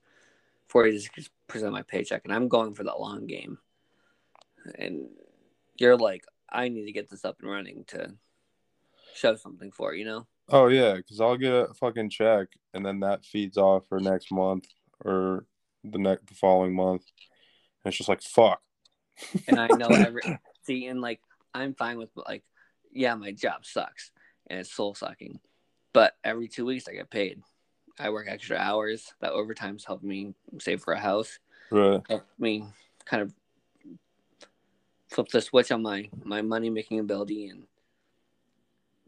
forty 0.66 0.92
to 0.92 1.00
sixty 1.00 1.30
percent 1.46 1.68
of 1.68 1.72
my 1.74 1.82
paycheck, 1.82 2.22
and 2.24 2.32
I'm 2.32 2.48
going 2.48 2.74
for 2.74 2.84
the 2.84 2.94
long 2.98 3.26
game. 3.26 3.58
And 4.78 5.08
you're 5.76 5.96
like, 5.96 6.24
I 6.50 6.68
need 6.68 6.86
to 6.86 6.92
get 6.92 7.08
this 7.08 7.24
up 7.24 7.38
and 7.40 7.50
running 7.50 7.84
to 7.88 8.14
show 9.14 9.34
something 9.36 9.70
for 9.72 9.94
you 9.94 10.06
know. 10.06 10.26
Oh 10.48 10.68
yeah, 10.68 10.94
because 10.94 11.20
I'll 11.20 11.36
get 11.36 11.52
a 11.52 11.74
fucking 11.74 12.08
check, 12.08 12.48
and 12.72 12.84
then 12.84 13.00
that 13.00 13.26
feeds 13.26 13.58
off 13.58 13.86
for 13.88 14.00
next 14.00 14.32
month 14.32 14.66
or 15.04 15.44
the 15.84 15.98
next 15.98 16.26
the 16.26 16.34
following 16.34 16.74
month. 16.74 17.02
And 17.84 17.90
it's 17.90 17.96
just 17.96 18.08
like 18.08 18.22
fuck. 18.22 18.60
and 19.46 19.58
I 19.58 19.68
know 19.68 19.88
every 19.88 20.22
see 20.62 20.86
and 20.86 21.00
like 21.00 21.20
I'm 21.54 21.74
fine 21.74 21.98
with 21.98 22.10
like 22.16 22.44
yeah 22.92 23.14
my 23.14 23.32
job 23.32 23.64
sucks 23.64 24.10
and 24.48 24.60
it's 24.60 24.72
soul 24.72 24.94
sucking, 24.94 25.40
but 25.92 26.16
every 26.24 26.48
two 26.48 26.66
weeks 26.66 26.88
I 26.88 26.92
get 26.92 27.10
paid. 27.10 27.42
I 27.98 28.10
work 28.10 28.28
extra 28.28 28.56
hours. 28.56 29.12
That 29.20 29.32
overtime's 29.32 29.84
helped 29.84 30.04
me 30.04 30.34
save 30.60 30.82
for 30.82 30.92
a 30.92 31.00
house. 31.00 31.40
Right. 31.70 32.00
Helped 32.08 32.38
me 32.38 32.64
kind 33.04 33.22
of 33.22 33.34
flip 35.08 35.28
the 35.28 35.40
switch 35.40 35.72
on 35.72 35.82
my 35.82 36.08
my 36.22 36.42
money 36.42 36.70
making 36.70 37.00
ability 37.00 37.48
and 37.48 37.66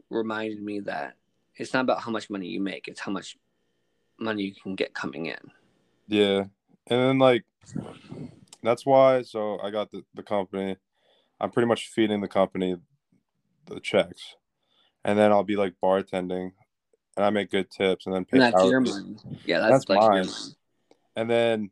reminded 0.09 0.61
me 0.61 0.81
that 0.81 1.15
it's 1.55 1.73
not 1.73 1.81
about 1.81 2.01
how 2.01 2.11
much 2.11 2.29
money 2.29 2.47
you 2.47 2.59
make; 2.59 2.87
it's 2.87 2.99
how 2.99 3.11
much 3.11 3.37
money 4.19 4.43
you 4.43 4.53
can 4.53 4.75
get 4.75 4.93
coming 4.93 5.27
in. 5.27 5.51
Yeah. 6.11 6.43
And 6.87 6.99
then 6.99 7.19
like 7.19 7.45
that's 8.61 8.85
why 8.85 9.21
so 9.21 9.59
I 9.61 9.71
got 9.71 9.91
the, 9.91 10.03
the 10.13 10.23
company. 10.23 10.75
I'm 11.39 11.51
pretty 11.51 11.67
much 11.67 11.87
feeding 11.87 12.19
the 12.19 12.27
company 12.27 12.75
the 13.65 13.79
checks. 13.79 14.35
And 15.05 15.17
then 15.17 15.31
I'll 15.31 15.43
be 15.43 15.55
like 15.55 15.73
bartending 15.81 16.51
and 17.15 17.25
I 17.25 17.29
make 17.29 17.49
good 17.49 17.71
tips 17.71 18.05
and 18.05 18.13
then 18.13 18.25
pay 18.25 18.37
And 18.37 18.53
that's 18.53 18.63
your 18.65 18.81
money. 18.81 19.15
Yeah, 19.45 19.61
that's, 19.61 19.85
That's 19.85 19.89
like 19.89 20.01
your 20.01 20.11
mine. 20.11 20.25
money. 20.25 20.55
And 21.15 21.29
then 21.29 21.71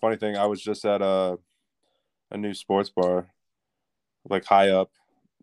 funny 0.00 0.16
thing, 0.16 0.36
I 0.36 0.46
was 0.46 0.60
just 0.60 0.84
at 0.84 1.00
a 1.02 1.38
a 2.32 2.36
new 2.36 2.52
sports 2.52 2.90
bar, 2.90 3.28
like 4.28 4.44
high 4.44 4.70
up 4.70 4.90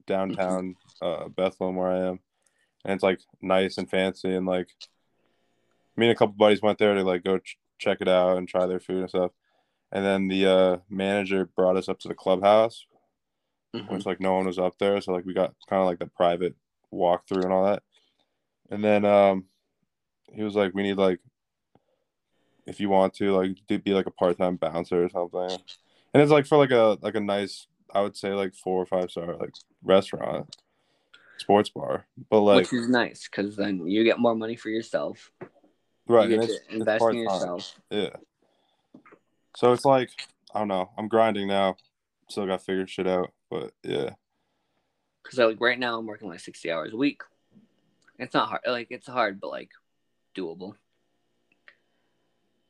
downtown 0.06 0.76
uh 1.02 1.30
Bethlehem 1.30 1.78
where 1.78 1.92
I 1.92 2.00
am. 2.10 2.20
And 2.84 2.96
it's 2.96 3.04
like 3.04 3.22
nice 3.42 3.78
and 3.78 3.90
fancy 3.90 4.36
and 4.36 4.46
like 4.46 4.70
me 5.98 6.08
and 6.08 6.16
a 6.16 6.18
couple 6.18 6.36
buddies 6.36 6.62
went 6.62 6.78
there 6.80 6.94
to 6.94 7.04
like 7.04 7.24
go 7.24 7.40
ch- 7.40 7.58
check 7.80 7.98
it 8.02 8.08
out 8.08 8.38
and 8.38 8.48
try 8.48 8.66
their 8.66 8.80
food 8.80 9.02
and 9.02 9.10
stuff. 9.10 9.32
And 9.92 10.06
then 10.06 10.28
the 10.28 10.46
uh 10.46 10.78
manager 10.90 11.46
brought 11.46 11.78
us 11.78 11.90
up 11.90 12.00
to 12.00 12.08
the 12.08 12.14
clubhouse 12.16 12.86
Mhm. 13.76 13.92
which 13.92 14.06
like 14.06 14.20
no 14.22 14.34
one 14.34 14.46
was 14.46 14.58
up 14.60 14.78
there, 14.80 15.00
so 15.02 15.12
like 15.12 15.26
we 15.26 15.34
got 15.34 15.54
kind 15.70 15.82
of 15.82 15.88
like 15.88 16.00
the 16.00 16.08
private 16.08 16.56
walkthrough 16.94 17.44
and 17.44 17.52
all 17.54 17.66
that. 17.66 17.84
And 18.70 18.84
then 18.84 19.04
um, 19.06 19.46
he 20.32 20.42
was 20.42 20.56
like, 20.56 20.74
"We 20.74 20.84
need 20.84 20.98
like, 20.98 21.20
if 22.66 22.80
you 22.80 22.90
want 22.90 23.14
to, 23.16 23.36
like, 23.36 23.58
do 23.68 23.78
be 23.78 23.94
like 23.94 24.06
a 24.06 24.12
part 24.12 24.38
time 24.38 24.56
bouncer 24.56 25.04
or 25.04 25.10
something." 25.10 25.60
And 26.14 26.24
it's 26.24 26.32
like 26.32 26.46
for 26.46 26.58
like 26.58 26.72
a 26.72 26.98
like 27.02 27.16
a 27.16 27.20
nice, 27.20 27.68
I 27.94 28.02
would 28.02 28.16
say 28.16 28.34
like 28.34 28.56
four 28.56 28.82
or 28.82 28.86
five 28.86 29.12
star 29.12 29.36
like 29.36 29.54
restaurant, 29.84 30.56
sports 31.38 31.70
bar, 31.70 32.08
but 32.30 32.42
like 32.42 32.72
Which 32.72 32.74
is 32.74 32.88
nice 32.88 33.28
because 33.30 33.58
then 33.58 33.86
you 33.86 34.04
get 34.06 34.18
more 34.20 34.36
money 34.36 34.56
for 34.56 34.70
yourself. 34.70 35.32
Right, 36.08 36.30
you 36.30 36.40
get 36.40 36.50
to 36.50 36.76
invest 36.76 37.06
in 37.10 37.18
yourself. 37.18 37.80
Yeah. 37.90 38.10
So 39.56 39.74
it's 39.74 39.86
like 39.86 40.10
I 40.54 40.60
don't 40.60 40.68
know. 40.68 40.90
I'm 40.98 41.08
grinding 41.08 41.48
now. 41.48 41.76
Still 42.30 42.46
got 42.46 42.60
to 42.60 42.66
figure 42.66 42.88
shit 42.88 43.08
out, 43.08 43.34
but 43.50 43.72
yeah. 43.84 44.12
Because 45.24 45.40
like 45.40 45.60
right 45.60 45.80
now 45.80 45.98
I'm 45.98 46.06
working 46.06 46.30
like 46.30 46.40
sixty 46.40 46.72
hours 46.72 46.94
a 46.94 46.98
week. 46.98 47.22
It's 48.20 48.34
not 48.34 48.50
hard. 48.50 48.62
Like 48.66 48.88
it's 48.90 49.08
hard, 49.08 49.40
but 49.40 49.50
like 49.50 49.72
doable. 50.36 50.76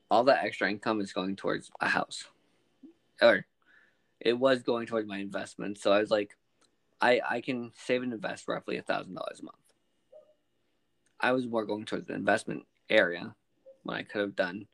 All 0.09 0.23
that 0.25 0.43
extra 0.43 0.69
income 0.69 1.01
is 1.01 1.13
going 1.13 1.35
towards 1.35 1.69
a 1.81 1.87
house, 1.87 2.25
or 3.21 3.45
it 4.19 4.33
was 4.33 4.63
going 4.63 4.87
towards 4.87 5.07
my 5.07 5.17
investment. 5.17 5.77
So 5.77 5.91
I 5.91 5.99
was 5.99 6.09
like, 6.09 6.35
I 7.01 7.21
I 7.27 7.41
can 7.41 7.71
save 7.75 8.03
and 8.03 8.13
invest 8.13 8.47
roughly 8.47 8.77
a 8.77 8.81
thousand 8.81 9.13
dollars 9.15 9.39
a 9.41 9.45
month. 9.45 9.57
I 11.19 11.31
was 11.31 11.47
more 11.47 11.65
going 11.65 11.85
towards 11.85 12.07
the 12.07 12.13
investment 12.13 12.65
area 12.89 13.35
when 13.83 13.97
I 13.97 14.03
could 14.03 14.21
have 14.21 14.35
done 14.35 14.67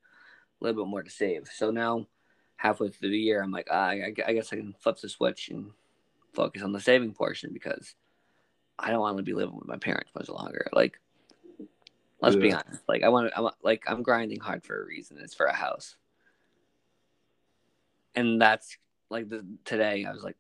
a 0.62 0.64
little 0.64 0.84
bit 0.84 0.90
more 0.90 1.04
to 1.04 1.10
save. 1.10 1.48
So 1.54 1.72
now, 1.72 2.08
halfway 2.56 2.90
through 2.90 3.10
the 3.10 3.18
year, 3.18 3.42
I'm 3.42 3.52
like, 3.52 3.68
ah, 3.70 3.88
I, 3.88 4.14
I 4.26 4.34
guess 4.34 4.54
I 4.54 4.58
can 4.58 4.76
flip 4.80 4.98
the 5.00 5.10
switch 5.10 5.50
and 5.50 5.72
focus 6.34 6.64
on 6.64 6.72
the 6.72 6.80
saving 6.80 7.14
portion 7.14 7.52
because 7.54 7.96
I 8.80 8.90
don't 8.90 9.02
want 9.02 9.18
to 9.18 9.24
be 9.24 9.34
living 9.34 9.56
with 9.56 9.68
my 9.68 9.78
parents 9.78 10.12
much 10.16 10.30
longer. 10.30 10.68
Like, 10.74 11.00
let's 12.22 12.36
be 12.36 12.52
honest. 12.52 12.82
Like, 12.88 13.04
I 13.04 13.10
want 13.10 13.30
to. 13.30 13.38
I 13.38 13.42
want, 13.42 13.56
like, 13.64 13.84
I'm 13.88 14.02
grinding 14.02 14.40
hard 14.40 14.64
for 14.64 14.82
a 14.82 14.86
reason. 14.86 15.18
It's 15.22 15.36
for 15.36 15.46
a 15.46 15.54
house, 15.54 15.96
and 18.16 18.42
that's 18.42 18.78
like 19.10 19.30
the 19.30 19.46
today. 19.66 20.06
I 20.06 20.12
was 20.12 20.24
like, 20.24 20.38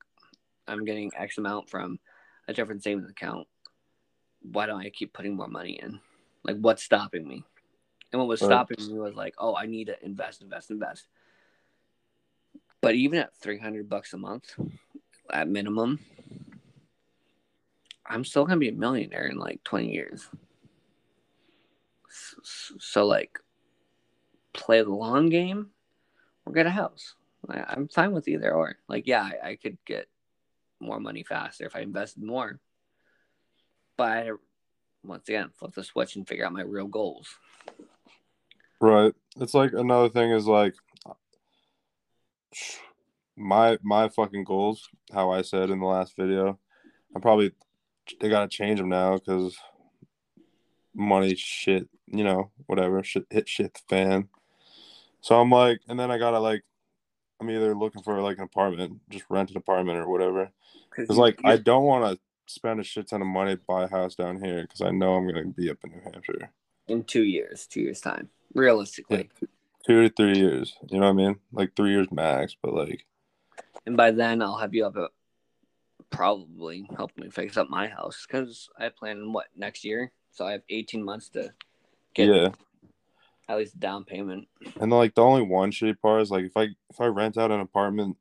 I'm 0.67 0.85
getting 0.85 1.11
X 1.15 1.37
amount 1.37 1.69
from 1.69 1.99
a 2.47 2.53
different 2.53 2.83
savings 2.83 3.09
account. 3.09 3.47
Why 4.41 4.65
don't 4.65 4.81
I 4.81 4.89
keep 4.89 5.13
putting 5.13 5.35
more 5.35 5.47
money 5.47 5.79
in? 5.81 5.99
Like, 6.43 6.57
what's 6.57 6.83
stopping 6.83 7.27
me? 7.27 7.43
And 8.13 8.19
what 8.19 8.27
was 8.29 8.41
Right. 8.41 8.47
stopping 8.47 8.87
me 8.87 8.99
was 8.99 9.15
like, 9.15 9.33
oh, 9.39 9.55
I 9.55 9.65
need 9.65 9.87
to 9.87 10.05
invest, 10.05 10.43
invest, 10.43 10.69
invest. 10.69 11.07
But 12.79 12.93
even 12.93 13.17
at 13.19 13.35
300 13.35 13.89
bucks 13.89 14.13
a 14.13 14.17
month, 14.17 14.53
at 15.31 15.47
minimum, 15.49 15.99
I'm 18.05 18.23
still 18.23 18.45
gonna 18.45 18.59
be 18.59 18.69
a 18.69 18.73
millionaire 18.73 19.25
in 19.25 19.37
like 19.37 19.63
20 19.63 19.91
years. 19.91 20.29
S- 22.07 22.35
s- 22.39 22.71
So 22.79 23.05
like, 23.07 23.39
play 24.53 24.83
the 24.83 24.91
long 24.91 25.29
game 25.29 25.71
or 26.45 26.53
get 26.53 26.67
a 26.67 26.69
house. 26.69 27.15
I- 27.49 27.65
I'm 27.69 27.87
fine 27.87 28.11
with 28.11 28.27
either 28.27 28.53
or. 28.53 28.77
Like, 28.87 29.07
yeah, 29.07 29.23
I, 29.23 29.49
I 29.49 29.55
could 29.55 29.77
get 29.85 30.07
more 30.79 30.99
money 30.99 31.23
faster 31.23 31.65
if 31.65 31.75
I 31.75 31.79
invested 31.79 32.21
more. 32.21 32.59
But 33.97 34.09
I, 34.11 34.31
once 35.03 35.27
again, 35.29 35.49
flip 35.55 35.73
the 35.73 35.83
switch 35.83 36.15
and 36.15 36.27
figure 36.27 36.45
out 36.45 36.53
my 36.53 36.61
real 36.61 36.87
goals. 36.87 37.39
Right. 38.83 39.13
It's 39.39 39.53
like 39.53 39.71
another 39.71 40.09
thing 40.09 40.31
is 40.31 40.45
like 40.45 40.75
my 43.37 43.77
my 43.81 44.09
fucking 44.09 44.43
goals. 44.43 44.89
How 45.13 45.31
I 45.31 45.41
said 45.41 45.69
in 45.69 45.79
the 45.79 45.85
last 45.85 46.17
video, 46.17 46.59
I'm 47.15 47.21
probably 47.21 47.53
they 48.19 48.27
gotta 48.27 48.49
change 48.49 48.79
them 48.79 48.89
now 48.89 49.13
because 49.15 49.55
money 50.93 51.33
shit. 51.35 51.87
You 52.07 52.25
know, 52.25 52.51
whatever 52.65 53.01
shit 53.05 53.25
hit 53.29 53.47
shit 53.47 53.73
the 53.73 53.79
fan. 53.87 54.27
So 55.21 55.39
I'm 55.39 55.49
like, 55.49 55.79
and 55.87 55.97
then 55.97 56.11
I 56.11 56.17
gotta 56.17 56.39
like, 56.39 56.65
I'm 57.39 57.49
either 57.49 57.73
looking 57.73 58.03
for 58.03 58.19
like 58.19 58.37
an 58.37 58.43
apartment, 58.43 58.99
just 59.09 59.23
rent 59.29 59.49
an 59.49 59.55
apartment 59.55 59.99
or 59.99 60.09
whatever. 60.09 60.51
Because 60.93 61.15
like 61.17 61.39
I 61.45 61.55
don't 61.55 61.85
want 61.85 62.03
to 62.03 62.53
spend 62.53 62.81
a 62.81 62.83
shit 62.83 63.07
ton 63.07 63.21
of 63.21 63.27
money 63.27 63.55
to 63.55 63.61
buy 63.65 63.85
a 63.85 63.89
house 63.89 64.15
down 64.15 64.43
here 64.43 64.63
because 64.63 64.81
I 64.81 64.91
know 64.91 65.13
I'm 65.13 65.25
gonna 65.25 65.45
be 65.45 65.69
up 65.69 65.77
in 65.85 65.91
New 65.91 66.01
Hampshire 66.03 66.51
in 66.87 67.03
two 67.03 67.23
years, 67.23 67.67
two 67.67 67.81
years 67.81 68.01
time, 68.01 68.29
realistically. 68.53 69.29
two 69.85 70.03
to 70.03 70.09
three 70.09 70.37
years. 70.37 70.75
You 70.89 70.99
know 70.99 71.07
what 71.07 71.21
I 71.21 71.25
mean? 71.27 71.39
Like 71.51 71.75
three 71.75 71.91
years 71.91 72.07
max, 72.11 72.55
but 72.61 72.73
like 72.73 73.05
And 73.85 73.97
by 73.97 74.11
then, 74.11 74.41
I'll 74.41 74.57
have 74.57 74.73
you 74.73 74.85
up 74.85 75.13
probably 76.09 76.87
helping 76.95 77.23
me 77.23 77.29
fix 77.31 77.57
up 77.57 77.69
my 77.69 77.87
house 77.87 78.25
because 78.27 78.69
I 78.77 78.89
plan 78.89 79.19
on 79.19 79.33
what 79.33 79.47
next 79.55 79.83
year. 79.83 80.11
So 80.31 80.45
I 80.45 80.51
have 80.53 80.61
18 80.69 81.03
months 81.03 81.29
to 81.29 81.53
get 82.13 82.27
yeah. 82.27 82.49
at 83.49 83.57
least 83.57 83.79
down 83.79 84.03
payment. 84.03 84.47
And 84.79 84.91
like 84.91 85.15
the 85.15 85.23
only 85.23 85.43
one 85.43 85.71
shitty 85.71 85.99
part 85.99 86.21
is 86.21 86.31
like 86.31 86.45
if 86.45 86.55
I 86.55 86.69
if 86.89 86.99
I 86.99 87.05
rent 87.05 87.37
out 87.37 87.51
an 87.51 87.59
apartment 87.59 88.17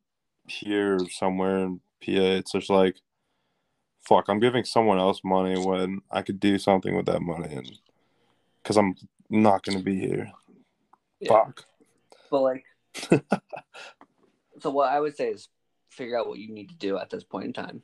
here 0.46 0.98
somewhere 1.10 1.58
in 1.58 1.80
PA, 2.04 2.38
it's 2.38 2.52
just 2.52 2.70
like 2.70 2.96
fuck, 4.02 4.28
I'm 4.28 4.40
giving 4.40 4.64
someone 4.64 4.98
else 4.98 5.20
money 5.24 5.56
when 5.56 6.00
I 6.10 6.22
could 6.22 6.40
do 6.40 6.58
something 6.58 6.96
with 6.96 7.06
that 7.06 7.22
money 7.22 7.54
and 7.54 7.78
because 8.62 8.76
I'm 8.76 8.94
not 9.30 9.64
gonna 9.64 9.80
be 9.80 9.98
here. 9.98 10.30
Yeah. 11.20 11.28
Fuck. 11.28 11.64
But 12.30 12.40
like, 12.40 12.64
so 14.60 14.70
what 14.70 14.92
I 14.92 15.00
would 15.00 15.16
say 15.16 15.30
is 15.30 15.48
figure 15.90 16.18
out 16.18 16.28
what 16.28 16.38
you 16.38 16.52
need 16.52 16.70
to 16.70 16.76
do 16.76 16.98
at 16.98 17.10
this 17.10 17.24
point 17.24 17.46
in 17.46 17.52
time. 17.52 17.82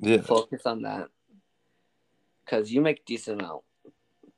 Yeah. 0.00 0.20
Focus 0.20 0.62
on 0.66 0.82
that 0.82 1.08
because 2.44 2.72
you 2.72 2.80
make 2.80 3.04
decent 3.04 3.40
amount 3.40 3.62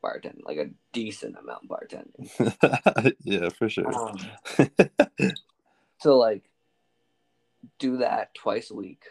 bartending, 0.04 0.44
like 0.44 0.58
a 0.58 0.70
decent 0.92 1.36
amount 1.38 1.68
bartending. 1.68 3.14
yeah, 3.24 3.48
for 3.48 3.68
sure. 3.68 3.92
Um, 3.92 4.18
so 6.00 6.18
like, 6.18 6.42
do 7.78 7.98
that 7.98 8.34
twice 8.34 8.70
a 8.70 8.74
week, 8.74 9.04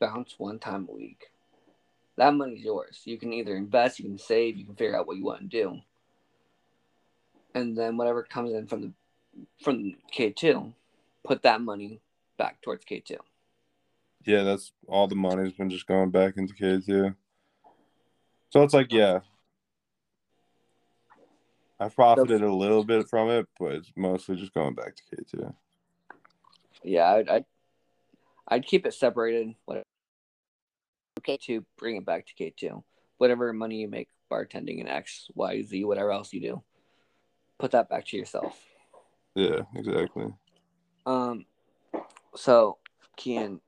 bounce 0.00 0.34
one 0.38 0.58
time 0.58 0.88
a 0.90 0.94
week. 0.94 1.30
That 2.20 2.34
money's 2.34 2.62
yours. 2.62 3.00
You 3.06 3.16
can 3.16 3.32
either 3.32 3.56
invest, 3.56 3.98
you 3.98 4.04
can 4.04 4.18
save, 4.18 4.58
you 4.58 4.66
can 4.66 4.74
figure 4.74 4.94
out 4.94 5.06
what 5.06 5.16
you 5.16 5.24
want 5.24 5.40
to 5.40 5.46
do, 5.46 5.78
and 7.54 7.74
then 7.74 7.96
whatever 7.96 8.22
comes 8.22 8.52
in 8.52 8.66
from 8.66 8.82
the 8.82 8.92
from 9.64 9.94
K 10.12 10.28
two, 10.28 10.74
put 11.24 11.40
that 11.44 11.62
money 11.62 12.02
back 12.36 12.60
towards 12.60 12.84
K 12.84 13.00
two. 13.00 13.16
Yeah, 14.26 14.42
that's 14.42 14.72
all 14.86 15.08
the 15.08 15.14
money's 15.14 15.54
been 15.54 15.70
just 15.70 15.86
going 15.86 16.10
back 16.10 16.36
into 16.36 16.52
K2. 16.52 17.14
So 18.50 18.62
it's 18.62 18.74
like, 18.74 18.92
yeah. 18.92 19.20
I've 21.78 21.96
profited 21.96 22.42
a 22.42 22.52
little 22.52 22.84
bit 22.84 23.08
from 23.08 23.30
it, 23.30 23.48
but 23.58 23.72
it's 23.72 23.90
mostly 23.96 24.36
just 24.36 24.52
going 24.52 24.74
back 24.74 24.94
to 24.94 25.02
K2. 25.16 25.54
Yeah, 26.84 27.14
I'd, 27.14 27.28
I'd 27.30 27.44
I'd 28.46 28.66
keep 28.66 28.84
it 28.84 28.92
separated. 28.92 29.54
Whatever. 29.64 29.86
K 31.20 31.38
two, 31.40 31.64
bring 31.78 31.96
it 31.96 32.04
back 32.04 32.26
to 32.26 32.34
K 32.34 32.52
two. 32.56 32.84
Whatever 33.18 33.52
money 33.52 33.76
you 33.76 33.88
make 33.88 34.08
bartending 34.30 34.80
in 34.80 34.88
X, 34.88 35.28
Y, 35.34 35.62
Z, 35.62 35.84
whatever 35.84 36.12
else 36.12 36.32
you 36.32 36.40
do, 36.40 36.62
put 37.58 37.72
that 37.72 37.88
back 37.88 38.06
to 38.06 38.16
yourself. 38.16 38.58
Yeah, 39.34 39.60
exactly. 39.74 40.32
Um, 41.06 41.46
so 42.34 42.78
Kian, 43.18 43.60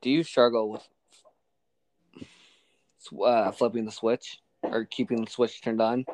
do 0.00 0.10
you 0.10 0.22
struggle 0.22 0.70
with 0.70 0.88
uh, 3.24 3.50
flipping 3.52 3.84
the 3.84 3.90
switch 3.90 4.40
or 4.62 4.84
keeping 4.84 5.24
the 5.24 5.30
switch 5.30 5.62
turned 5.62 5.80
on? 5.80 6.04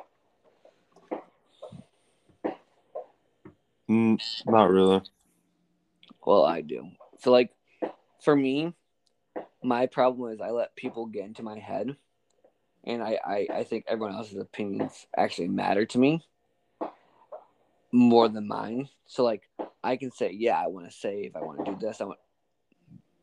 Mm, 3.89 4.21
not 4.47 4.71
really. 4.71 5.03
Well, 6.25 6.45
I 6.45 6.61
do. 6.61 6.89
So, 7.21 7.31
like, 7.31 7.53
for 8.21 8.35
me, 8.35 8.75
my 9.67 9.87
problem 9.87 10.33
is 10.33 10.41
I 10.41 10.51
let 10.51 10.77
people 10.77 11.07
get 11.07 11.25
into 11.25 11.43
my 11.43 11.59
head, 11.59 11.97
and 12.85 13.03
I, 13.03 13.19
I, 13.27 13.47
I 13.53 13.65
think 13.65 13.85
everyone 13.89 14.15
else's 14.15 14.39
opinions 14.39 15.07
actually 15.17 15.49
matter 15.49 15.85
to 15.87 15.99
me 15.99 16.25
more 17.91 18.29
than 18.29 18.47
mine. 18.47 18.89
So, 19.07 19.25
like, 19.25 19.43
I 19.83 19.97
can 19.97 20.13
say, 20.13 20.31
yeah, 20.33 20.57
I 20.57 20.69
want 20.69 20.89
to 20.89 20.97
save, 20.97 21.35
I 21.35 21.41
want 21.41 21.65
to 21.65 21.73
do 21.73 21.79
this, 21.81 22.01
I 22.01 22.05
want. 22.05 22.21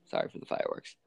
Sorry 0.10 0.28
for 0.30 0.40
the 0.40 0.46
fireworks. 0.46 0.98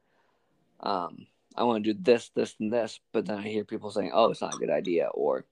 Um, 0.79 1.27
I 1.55 1.63
want 1.63 1.83
to 1.83 1.93
do 1.93 1.99
this, 2.01 2.29
this, 2.29 2.55
and 2.59 2.73
this, 2.73 2.99
but 3.13 3.27
then 3.27 3.37
I 3.37 3.43
hear 3.43 3.63
people 3.63 3.91
saying, 3.91 4.11
"Oh, 4.13 4.31
it's 4.31 4.41
not 4.41 4.55
a 4.55 4.57
good 4.57 4.71
idea," 4.71 5.07
or 5.13 5.45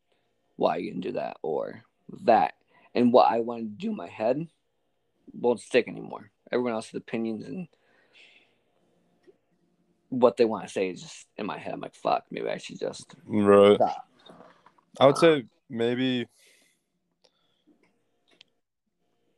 "Why 0.55 0.77
you 0.77 0.91
didn't 0.91 1.03
do 1.03 1.11
that?" 1.13 1.37
or 1.43 1.83
that, 2.23 2.53
and 2.93 3.13
what 3.13 3.31
I 3.31 3.39
want 3.39 3.61
to 3.61 3.85
do 3.85 3.91
in 3.91 3.95
my 3.95 4.09
head 4.09 4.47
won't 5.31 5.59
stick 5.59 5.87
anymore. 5.87 6.31
Everyone 6.51 6.73
else's 6.73 6.95
opinions 6.95 7.45
and 7.45 7.67
what 10.15 10.38
they 10.38 10.45
want 10.45 10.65
to 10.67 10.71
say 10.71 10.89
is 10.89 11.01
just 11.01 11.28
in 11.38 11.45
my 11.45 11.58
head. 11.58 11.73
I'm 11.73 11.82
like, 11.82 11.95
fuck, 11.95 12.23
maybe 12.32 12.49
I 12.49 12.58
should 12.58 12.80
just 12.80 13.15
Right. 13.25 13.75
stop. 13.75 14.08
I 14.99 15.06
would 15.08 15.17
say 15.17 15.34
um, 15.36 15.49
maybe. 15.69 16.28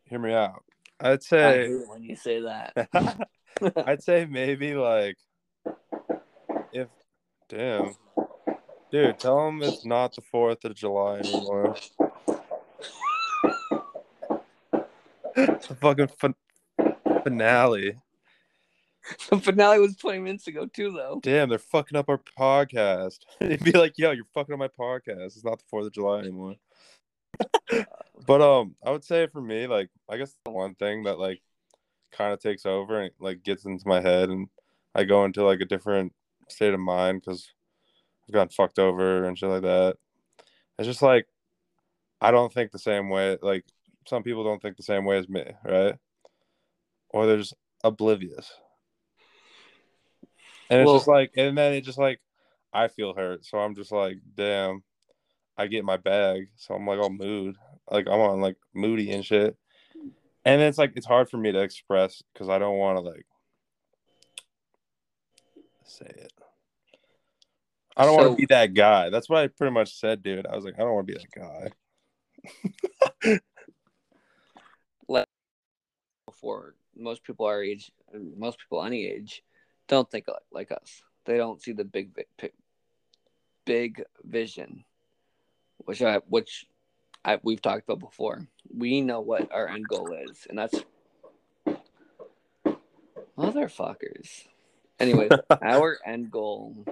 Hear 0.05 0.19
me 0.19 0.33
out. 0.33 0.63
I'd 0.99 1.23
say. 1.23 1.69
when 1.87 2.03
you 2.03 2.15
say 2.15 2.41
that. 2.41 2.73
I'd 3.85 4.03
say 4.03 4.25
maybe 4.25 4.75
like 4.75 5.17
if 6.71 6.87
damn. 7.49 7.95
Dude, 8.89 9.19
tell 9.19 9.45
them 9.45 9.61
it's 9.63 9.85
not 9.85 10.15
the 10.15 10.21
4th 10.33 10.63
of 10.63 10.75
July 10.75 11.19
anymore. 11.19 11.75
It's 15.39 15.67
the 15.67 15.75
fucking 15.75 16.07
fin- 16.07 16.33
finale. 17.23 17.95
the 19.29 19.39
finale 19.39 19.79
was 19.79 19.95
20 19.95 20.19
minutes 20.19 20.47
ago 20.47 20.65
too, 20.65 20.91
though. 20.91 21.19
Damn, 21.21 21.49
they're 21.49 21.57
fucking 21.57 21.97
up 21.97 22.09
our 22.09 22.21
podcast. 22.37 23.19
It'd 23.39 23.63
be 23.63 23.71
like, 23.71 23.93
yo, 23.97 24.11
you're 24.11 24.25
fucking 24.33 24.53
up 24.53 24.59
my 24.59 24.67
podcast. 24.67 25.27
It's 25.27 25.43
not 25.43 25.59
the 25.59 25.77
4th 25.77 25.87
of 25.87 25.93
July 25.93 26.19
anymore. 26.19 26.55
but 28.25 28.41
um, 28.41 28.75
I 28.85 28.91
would 28.91 29.03
say 29.03 29.27
for 29.27 29.41
me, 29.41 29.67
like, 29.67 29.89
I 30.09 30.17
guess 30.17 30.35
the 30.43 30.51
one 30.51 30.75
thing 30.75 31.03
that 31.03 31.19
like 31.19 31.41
kind 32.11 32.33
of 32.33 32.39
takes 32.39 32.65
over 32.65 33.01
and 33.01 33.11
like 33.19 33.43
gets 33.43 33.65
into 33.65 33.87
my 33.87 34.01
head, 34.01 34.29
and 34.29 34.47
I 34.95 35.03
go 35.03 35.25
into 35.25 35.43
like 35.43 35.61
a 35.61 35.65
different 35.65 36.13
state 36.49 36.73
of 36.73 36.79
mind 36.79 37.21
because 37.21 37.51
I've 38.27 38.33
gotten 38.33 38.49
fucked 38.49 38.79
over 38.79 39.25
and 39.25 39.37
shit 39.37 39.49
like 39.49 39.61
that. 39.61 39.97
It's 40.79 40.87
just 40.87 41.01
like 41.01 41.27
I 42.21 42.31
don't 42.31 42.51
think 42.51 42.71
the 42.71 42.79
same 42.79 43.09
way. 43.09 43.37
Like 43.41 43.65
some 44.07 44.23
people 44.23 44.43
don't 44.43 44.61
think 44.61 44.77
the 44.77 44.83
same 44.83 45.05
way 45.05 45.17
as 45.17 45.29
me, 45.29 45.45
right? 45.63 45.95
Or 47.09 47.25
they're 47.25 47.37
just 47.37 47.55
oblivious. 47.83 48.51
And 50.69 50.81
it's 50.81 50.87
Well- 50.87 50.95
just 50.97 51.07
like, 51.07 51.31
and 51.37 51.57
then 51.57 51.73
it 51.73 51.81
just 51.81 51.97
like, 51.97 52.19
I 52.73 52.87
feel 52.89 53.13
hurt. 53.13 53.45
So 53.45 53.57
I'm 53.57 53.75
just 53.75 53.91
like, 53.91 54.17
damn, 54.35 54.83
I 55.57 55.67
get 55.67 55.85
my 55.85 55.97
bag. 55.97 56.49
So 56.55 56.73
I'm 56.75 56.85
like 56.85 56.99
all 56.99 57.09
mood. 57.09 57.55
Like 57.89 58.07
I'm 58.07 58.19
on 58.19 58.41
like 58.41 58.57
moody 58.73 59.11
and 59.11 59.25
shit. 59.25 59.55
And 60.45 60.61
it's 60.61 60.77
like, 60.77 60.93
it's 60.95 61.05
hard 61.05 61.29
for 61.29 61.37
me 61.37 61.51
to 61.51 61.61
express 61.61 62.21
because 62.33 62.49
I 62.49 62.59
don't 62.59 62.77
want 62.77 62.97
to 62.97 63.01
like 63.01 63.25
say 65.83 66.05
it. 66.05 66.33
I 67.95 68.05
don't 68.05 68.15
want 68.15 68.29
to 68.31 68.35
be 68.35 68.45
that 68.47 68.73
guy. 68.75 69.09
That's 69.09 69.27
what 69.27 69.39
I 69.39 69.47
pretty 69.47 69.73
much 69.73 69.99
said, 69.99 70.21
dude. 70.21 70.45
I 70.45 70.55
was 70.55 70.63
like, 70.63 70.75
I 70.75 70.83
don't 70.83 70.93
want 70.93 71.07
to 71.07 71.13
be 71.13 71.19
that 71.19 71.31
guy. 73.23 73.39
Before 76.27 76.75
most 76.95 77.23
people 77.23 77.47
our 77.47 77.63
age, 77.63 77.91
most 78.13 78.59
people 78.59 78.83
any 78.83 79.07
age, 79.07 79.41
don't 79.87 80.09
think 80.09 80.27
like, 80.27 80.37
like 80.51 80.71
us. 80.71 81.01
They 81.25 81.37
don't 81.37 81.61
see 81.61 81.73
the 81.73 81.83
big, 81.83 82.13
big, 82.13 82.51
big, 83.65 84.03
vision, 84.23 84.83
which 85.77 86.01
I, 86.01 86.17
which 86.27 86.65
I, 87.25 87.39
we've 87.43 87.61
talked 87.61 87.83
about 87.83 87.99
before. 87.99 88.47
We 88.73 89.01
know 89.01 89.21
what 89.21 89.51
our 89.51 89.67
end 89.67 89.87
goal 89.89 90.13
is, 90.13 90.47
and 90.49 90.57
that's 90.57 90.83
motherfuckers. 93.37 94.47
Anyways, 94.99 95.31
our 95.61 95.99
end 96.05 96.31
goal. 96.31 96.85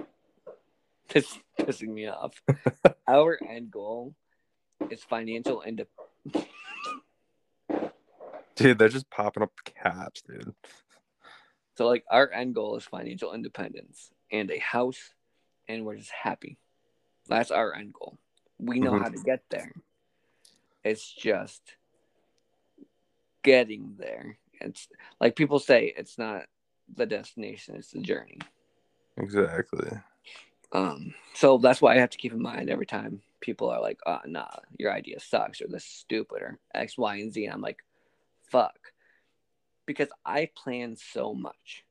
This 1.08 1.24
is 1.24 1.38
pissing 1.58 1.88
me 1.88 2.08
off. 2.08 2.32
our 3.08 3.38
end 3.48 3.70
goal 3.70 4.14
is 4.90 5.02
financial 5.02 5.62
independence. 5.62 6.52
Dude, 8.56 8.78
they're 8.78 8.88
just 8.88 9.10
popping 9.10 9.42
up 9.42 9.52
caps, 9.64 10.22
dude. 10.22 10.54
So 11.76 11.86
like 11.86 12.04
our 12.10 12.30
end 12.32 12.54
goal 12.54 12.76
is 12.76 12.84
financial 12.84 13.34
independence 13.34 14.10
and 14.32 14.50
a 14.50 14.58
house 14.58 15.12
and 15.68 15.84
we're 15.84 15.96
just 15.96 16.10
happy. 16.10 16.58
That's 17.28 17.50
our 17.50 17.74
end 17.74 17.92
goal. 17.92 18.18
We 18.58 18.80
know 18.80 18.92
Mhm. 18.92 19.02
how 19.02 19.08
to 19.08 19.18
get 19.22 19.42
there. 19.50 19.72
It's 20.84 21.12
just 21.12 21.76
getting 23.42 23.96
there. 23.98 24.38
It's 24.60 24.88
like 25.20 25.36
people 25.36 25.58
say 25.58 25.92
it's 25.96 26.16
not 26.18 26.46
the 26.94 27.04
destination, 27.06 27.76
it's 27.76 27.90
the 27.90 28.00
journey. 28.00 28.38
Exactly. 29.18 29.90
Um 30.72 31.14
so 31.34 31.58
that's 31.58 31.82
why 31.82 31.94
I 31.94 31.98
have 31.98 32.10
to 32.10 32.18
keep 32.18 32.32
in 32.32 32.40
mind 32.40 32.70
every 32.70 32.86
time 32.86 33.20
people 33.40 33.68
are 33.68 33.80
like, 33.80 34.00
"Oh, 34.06 34.20
nah, 34.24 34.48
your 34.78 34.92
idea 34.92 35.20
sucks 35.20 35.60
or 35.60 35.68
this 35.68 35.84
is 35.84 35.90
stupid 35.90 36.40
or 36.42 36.58
X, 36.74 36.96
Y, 36.96 37.16
and 37.16 37.32
Z." 37.32 37.44
And 37.44 37.52
I'm 37.52 37.60
like, 37.60 37.84
"Fuck." 38.48 38.92
Because 39.86 40.08
I 40.24 40.50
plan 40.54 40.96
so 40.96 41.34
much. 41.34 41.84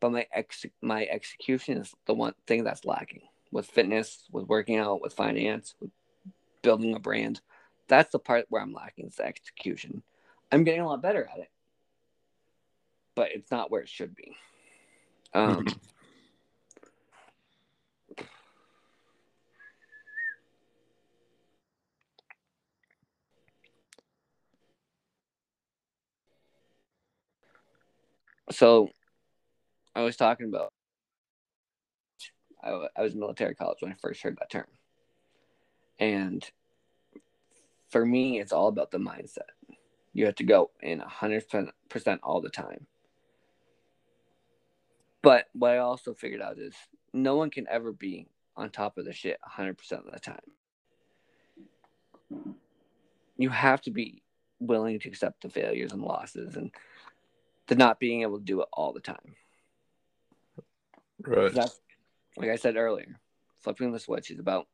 But 0.00 0.12
my 0.12 0.26
ex 0.32 0.66
my 0.82 1.06
execution 1.06 1.78
is 1.78 1.92
the 2.06 2.14
one 2.14 2.34
thing 2.46 2.64
that's 2.64 2.84
lacking. 2.84 3.22
With 3.50 3.66
fitness, 3.66 4.24
with 4.30 4.46
working 4.46 4.78
out, 4.78 5.00
with 5.00 5.14
finance, 5.14 5.74
with 5.80 5.90
building 6.62 6.94
a 6.94 6.98
brand. 6.98 7.40
That's 7.88 8.12
the 8.12 8.18
part 8.18 8.46
where 8.48 8.62
I'm 8.62 8.72
lacking 8.72 9.06
is 9.06 9.16
the 9.16 9.26
execution. 9.26 10.02
I'm 10.50 10.64
getting 10.64 10.80
a 10.80 10.88
lot 10.88 11.02
better 11.02 11.28
at 11.32 11.38
it. 11.38 11.50
But 13.14 13.30
it's 13.32 13.50
not 13.50 13.70
where 13.70 13.82
it 13.82 13.88
should 13.88 14.14
be. 14.14 14.36
Um 15.32 15.66
so 28.50 28.90
I 29.94 30.02
was 30.02 30.16
talking 30.16 30.48
about 30.48 30.72
I, 32.64 33.02
was 33.02 33.12
in 33.12 33.20
military 33.20 33.54
college 33.54 33.78
when 33.80 33.92
I 33.92 33.96
first 34.00 34.22
heard 34.22 34.38
that 34.38 34.50
term. 34.50 34.66
And 35.98 36.42
for 37.90 38.04
me, 38.04 38.40
it's 38.40 38.52
all 38.52 38.68
about 38.68 38.90
the 38.90 38.98
mindset. 38.98 39.52
You 40.14 40.24
have 40.26 40.34
to 40.36 40.44
go 40.44 40.70
in 40.80 41.00
100% 41.00 41.70
all 42.22 42.40
the 42.40 42.48
time. 42.48 42.86
But 45.22 45.46
what 45.52 45.72
I 45.72 45.78
also 45.78 46.14
figured 46.14 46.40
out 46.40 46.58
is 46.58 46.74
no 47.12 47.36
one 47.36 47.50
can 47.50 47.66
ever 47.68 47.92
be 47.92 48.28
on 48.56 48.70
top 48.70 48.98
of 48.98 49.04
the 49.04 49.12
shit 49.12 49.38
100% 49.46 49.92
of 49.92 50.12
the 50.12 50.20
time. 50.20 50.38
You 53.36 53.50
have 53.50 53.82
to 53.82 53.90
be 53.90 54.22
willing 54.60 54.98
to 55.00 55.08
accept 55.08 55.42
the 55.42 55.48
failures 55.50 55.92
and 55.92 56.02
losses 56.02 56.56
and 56.56 56.70
the 57.68 57.74
not 57.74 57.98
being 57.98 58.22
able 58.22 58.38
to 58.38 58.44
do 58.44 58.60
it 58.62 58.68
all 58.72 58.92
the 58.92 59.00
time. 59.00 59.36
Right. 61.22 61.54
Like 62.36 62.50
I 62.50 62.56
said 62.56 62.76
earlier, 62.76 63.18
flipping 63.60 63.92
the 63.92 64.00
switch 64.00 64.30
is 64.30 64.38
about 64.38 64.66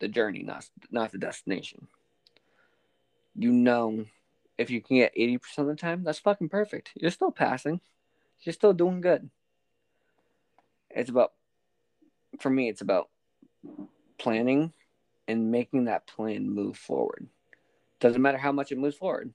the 0.00 0.08
journey, 0.08 0.42
not 0.42 0.68
not 0.90 1.12
the 1.12 1.18
destination. 1.18 1.86
You 3.36 3.52
know, 3.52 4.04
if 4.58 4.70
you 4.70 4.80
can 4.80 4.98
get 4.98 5.12
eighty 5.14 5.38
percent 5.38 5.68
of 5.68 5.76
the 5.76 5.80
time, 5.80 6.04
that's 6.04 6.18
fucking 6.18 6.48
perfect. 6.48 6.92
You're 6.94 7.10
still 7.10 7.30
passing. 7.30 7.80
You're 8.40 8.52
still 8.52 8.72
doing 8.72 9.00
good. 9.00 9.30
It's 10.90 11.10
about, 11.10 11.32
for 12.38 12.50
me, 12.50 12.68
it's 12.68 12.82
about 12.82 13.08
planning 14.18 14.72
and 15.26 15.50
making 15.50 15.86
that 15.86 16.06
plan 16.06 16.48
move 16.50 16.76
forward. 16.76 17.26
Doesn't 18.00 18.20
matter 18.20 18.38
how 18.38 18.52
much 18.52 18.70
it 18.70 18.78
moves 18.78 18.96
forward, 18.96 19.32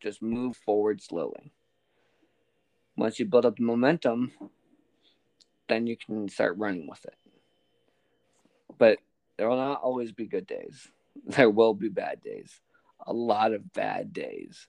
just 0.00 0.20
move 0.20 0.56
forward 0.56 1.00
slowly. 1.00 1.52
Once 2.96 3.18
you 3.18 3.26
build 3.26 3.46
up 3.46 3.56
the 3.56 3.62
momentum, 3.62 4.32
then 5.68 5.86
you 5.86 5.96
can 5.96 6.28
start 6.28 6.58
running 6.58 6.86
with 6.88 7.04
it. 7.04 7.16
But 8.78 8.98
there 9.36 9.48
will 9.48 9.56
not 9.56 9.82
always 9.82 10.12
be 10.12 10.26
good 10.26 10.46
days. 10.46 10.88
There 11.26 11.50
will 11.50 11.74
be 11.74 11.90
bad 11.90 12.22
days. 12.22 12.60
A 13.06 13.12
lot 13.12 13.52
of 13.52 13.72
bad 13.74 14.14
days 14.14 14.66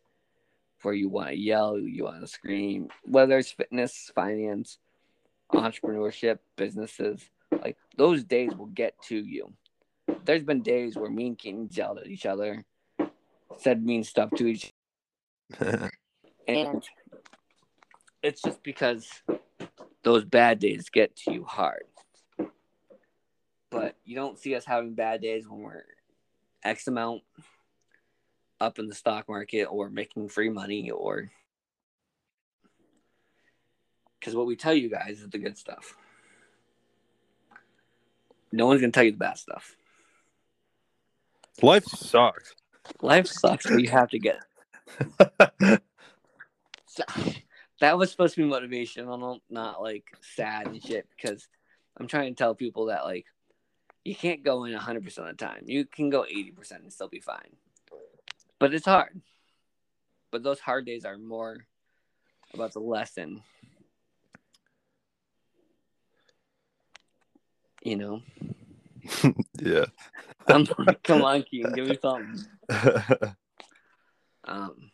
where 0.81 0.93
you 0.93 1.07
want 1.07 1.29
to 1.29 1.37
yell, 1.37 1.79
you 1.79 2.03
want 2.03 2.19
to 2.19 2.27
scream, 2.27 2.89
whether 3.05 3.37
it's 3.37 3.51
fitness, 3.51 4.11
finance, 4.13 4.77
entrepreneurship, 5.53 6.39
businesses. 6.57 7.29
Like 7.51 7.77
those 7.97 8.23
days 8.23 8.53
will 8.55 8.67
get 8.67 9.01
to 9.03 9.15
you. 9.15 9.53
There's 10.25 10.43
been 10.43 10.61
days 10.61 10.95
where 10.95 11.09
me 11.09 11.27
and 11.27 11.37
Keaton 11.37 11.69
yelled 11.71 11.99
at 11.99 12.07
each 12.07 12.25
other, 12.25 12.65
said 13.57 13.83
mean 13.83 14.03
stuff 14.03 14.29
to 14.35 14.47
each 14.47 14.73
and 16.47 16.83
it's 18.23 18.41
just 18.41 18.63
because 18.63 19.07
those 20.03 20.23
bad 20.23 20.59
days 20.59 20.89
get 20.89 21.15
to 21.17 21.33
you 21.33 21.43
hard. 21.43 21.83
But 23.69 23.97
you 24.05 24.15
don't 24.15 24.39
see 24.39 24.55
us 24.55 24.65
having 24.65 24.93
bad 24.93 25.21
days 25.21 25.47
when 25.47 25.59
we're 25.59 25.83
X 26.63 26.87
amount 26.87 27.21
up 28.59 28.79
in 28.79 28.87
the 28.87 28.95
stock 28.95 29.27
market 29.27 29.65
or 29.65 29.89
making 29.89 30.29
free 30.29 30.49
money 30.49 30.89
or 30.89 31.29
because 34.19 34.35
what 34.35 34.47
we 34.47 34.55
tell 34.55 34.73
you 34.73 34.89
guys 34.89 35.19
is 35.19 35.29
the 35.29 35.37
good 35.37 35.57
stuff. 35.57 35.97
No 38.53 38.67
one's 38.67 38.79
gonna 38.79 38.93
tell 38.93 39.03
you 39.03 39.11
the 39.11 39.17
bad 39.17 39.37
stuff. 39.37 39.75
Life 41.61 41.85
sucks. 41.85 42.55
Life 43.01 43.27
sucks, 43.27 43.69
but 43.69 43.81
you 43.81 43.89
have 43.89 44.09
to 44.09 44.19
get 44.19 44.39
So, 46.85 47.03
that 47.83 47.97
was 47.97 48.09
supposed 48.09 48.33
to 48.35 48.41
be 48.41 48.49
motivational, 48.49 49.41
not 49.49 49.81
like 49.81 50.05
sad 50.21 50.67
and 50.67 50.81
shit. 50.81 51.05
Because 51.15 51.49
I'm 51.97 52.07
trying 52.07 52.33
to 52.33 52.37
tell 52.37 52.55
people 52.55 52.85
that 52.85 53.03
like 53.03 53.25
you 54.05 54.15
can't 54.15 54.41
go 54.41 54.63
in 54.63 54.71
100 54.71 55.03
percent 55.03 55.27
of 55.27 55.37
the 55.37 55.45
time. 55.45 55.63
You 55.65 55.83
can 55.83 56.09
go 56.09 56.23
80 56.23 56.51
percent 56.51 56.83
and 56.83 56.93
still 56.93 57.09
be 57.09 57.19
fine. 57.19 57.57
But 58.57 58.73
it's 58.73 58.85
hard. 58.85 59.21
But 60.31 60.43
those 60.43 60.61
hard 60.61 60.85
days 60.85 61.03
are 61.03 61.17
more 61.17 61.57
about 62.53 62.71
the 62.71 62.79
lesson. 62.79 63.41
You 67.83 67.97
know. 67.97 68.21
yeah. 69.59 69.85
I'm 70.47 70.65
like, 70.77 71.03
come 71.03 71.21
on, 71.21 71.43
Keen, 71.43 71.69
give 71.73 71.87
me 71.89 71.97
something. 72.01 72.45
um. 74.45 74.92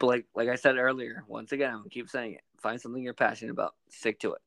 Like 0.00 0.26
like 0.34 0.48
I 0.48 0.56
said 0.56 0.76
earlier, 0.76 1.24
once 1.26 1.52
again, 1.52 1.74
I'm 1.74 1.88
keep 1.88 2.08
saying 2.08 2.34
it. 2.34 2.42
Find 2.58 2.80
something 2.80 3.02
you're 3.02 3.14
passionate 3.14 3.52
about, 3.52 3.74
stick 3.88 4.20
to 4.20 4.32
it. 4.32 4.42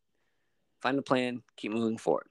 Find 0.82 0.98
a 0.98 1.02
plan, 1.02 1.42
keep 1.56 1.72
moving 1.72 1.98
forward. 1.98 2.28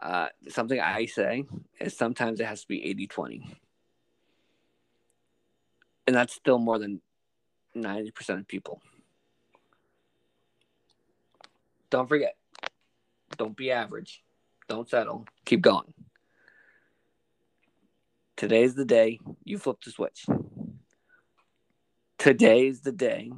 Uh, 0.00 0.28
something 0.48 0.78
I 0.78 1.06
say 1.06 1.44
is 1.80 1.96
sometimes 1.96 2.40
it 2.40 2.46
has 2.46 2.62
to 2.62 2.68
be 2.68 2.84
80 2.84 3.06
20. 3.08 3.56
And 6.06 6.16
that's 6.16 6.34
still 6.34 6.58
more 6.58 6.78
than 6.78 7.00
90% 7.76 8.40
of 8.40 8.48
people. 8.48 8.80
Don't 11.90 12.08
forget, 12.08 12.36
don't 13.36 13.56
be 13.56 13.70
average. 13.70 14.22
Don't 14.68 14.88
settle. 14.88 15.26
Keep 15.44 15.62
going. 15.62 15.92
Today's 18.36 18.74
the 18.74 18.84
day 18.84 19.18
you 19.44 19.58
flip 19.58 19.78
the 19.84 19.90
switch. 19.90 20.26
Today's 22.18 22.80
the 22.80 22.92
day. 22.92 23.30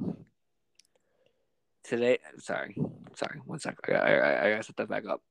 Today, 1.83 2.17
sorry, 2.39 2.75
sorry, 3.15 3.39
one 3.45 3.59
sec. 3.59 3.77
I, 3.87 3.93
I, 3.93 4.45
I, 4.45 4.49
gotta 4.51 4.63
set 4.63 4.77
that 4.77 4.89
back 4.89 5.03
up. 5.05 5.21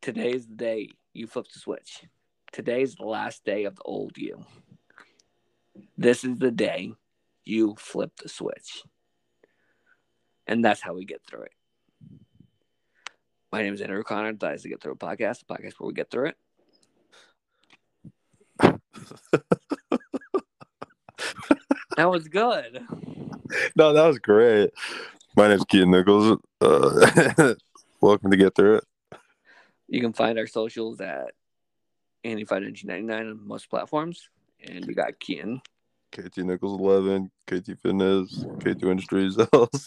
Today's 0.00 0.46
the 0.46 0.54
day 0.54 0.88
you 1.12 1.26
flip 1.26 1.46
the 1.52 1.58
switch. 1.58 2.04
Today's 2.52 2.94
the 2.94 3.04
last 3.04 3.44
day 3.44 3.64
of 3.64 3.76
the 3.76 3.82
old 3.82 4.16
you. 4.16 4.44
This 5.98 6.24
is 6.24 6.38
the 6.38 6.50
day 6.50 6.94
you 7.44 7.74
flip 7.78 8.12
the 8.22 8.28
switch. 8.28 8.82
And 10.46 10.64
that's 10.64 10.80
how 10.80 10.94
we 10.94 11.04
get 11.04 11.22
through 11.26 11.42
it. 11.42 11.52
My 13.52 13.62
name 13.62 13.74
is 13.74 13.82
Andrew 13.82 14.02
Connor. 14.02 14.32
That 14.34 14.54
is 14.54 14.62
the 14.62 14.70
Get 14.70 14.80
Through 14.80 14.92
It 14.92 14.98
podcast, 14.98 15.44
the 15.46 15.54
podcast 15.54 15.74
where 15.78 15.88
we 15.88 15.94
get 15.94 16.10
through 16.10 16.32
it. 18.60 19.42
That 21.96 22.10
was 22.10 22.28
good. 22.28 22.86
no, 23.74 23.94
that 23.94 24.06
was 24.06 24.18
great. 24.18 24.70
My 25.34 25.48
name's 25.48 25.64
Keaton 25.64 25.90
Nichols. 25.90 26.38
Uh, 26.60 27.54
welcome 28.02 28.30
to 28.30 28.36
Get 28.36 28.54
Through 28.54 28.76
It. 28.76 28.84
You 29.88 30.02
can 30.02 30.12
find 30.12 30.38
our 30.38 30.46
socials 30.46 31.00
at 31.00 31.30
Andy 32.22 32.44
Five 32.44 32.62
Ninety 32.62 32.86
Nine 32.86 33.10
on 33.10 33.48
most 33.48 33.70
platforms, 33.70 34.28
and 34.62 34.84
we 34.84 34.92
got 34.92 35.18
Keaton. 35.18 35.62
KT 36.12 36.38
Nichols 36.38 36.78
11, 36.78 37.30
KT 37.46 37.78
Fitness, 37.82 38.44
K2 38.44 38.82
Industries 38.90 39.36
LLC. 39.36 39.86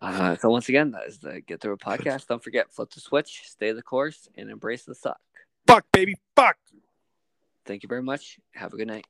Uh, 0.00 0.36
so 0.36 0.48
once 0.48 0.68
again, 0.68 0.92
that 0.92 1.06
is 1.08 1.18
the 1.18 1.40
Get 1.40 1.60
Through 1.60 1.72
It 1.74 1.80
podcast. 1.80 2.28
Don't 2.28 2.42
forget, 2.42 2.72
flip 2.72 2.90
the 2.90 3.00
switch, 3.00 3.42
stay 3.46 3.72
the 3.72 3.82
course, 3.82 4.28
and 4.36 4.48
embrace 4.48 4.84
the 4.84 4.94
suck. 4.94 5.20
Fuck, 5.66 5.86
baby, 5.92 6.14
fuck. 6.36 6.56
Thank 7.66 7.82
you 7.82 7.88
very 7.88 8.02
much. 8.02 8.38
Have 8.54 8.72
a 8.72 8.76
good 8.76 8.86
night. 8.86 9.06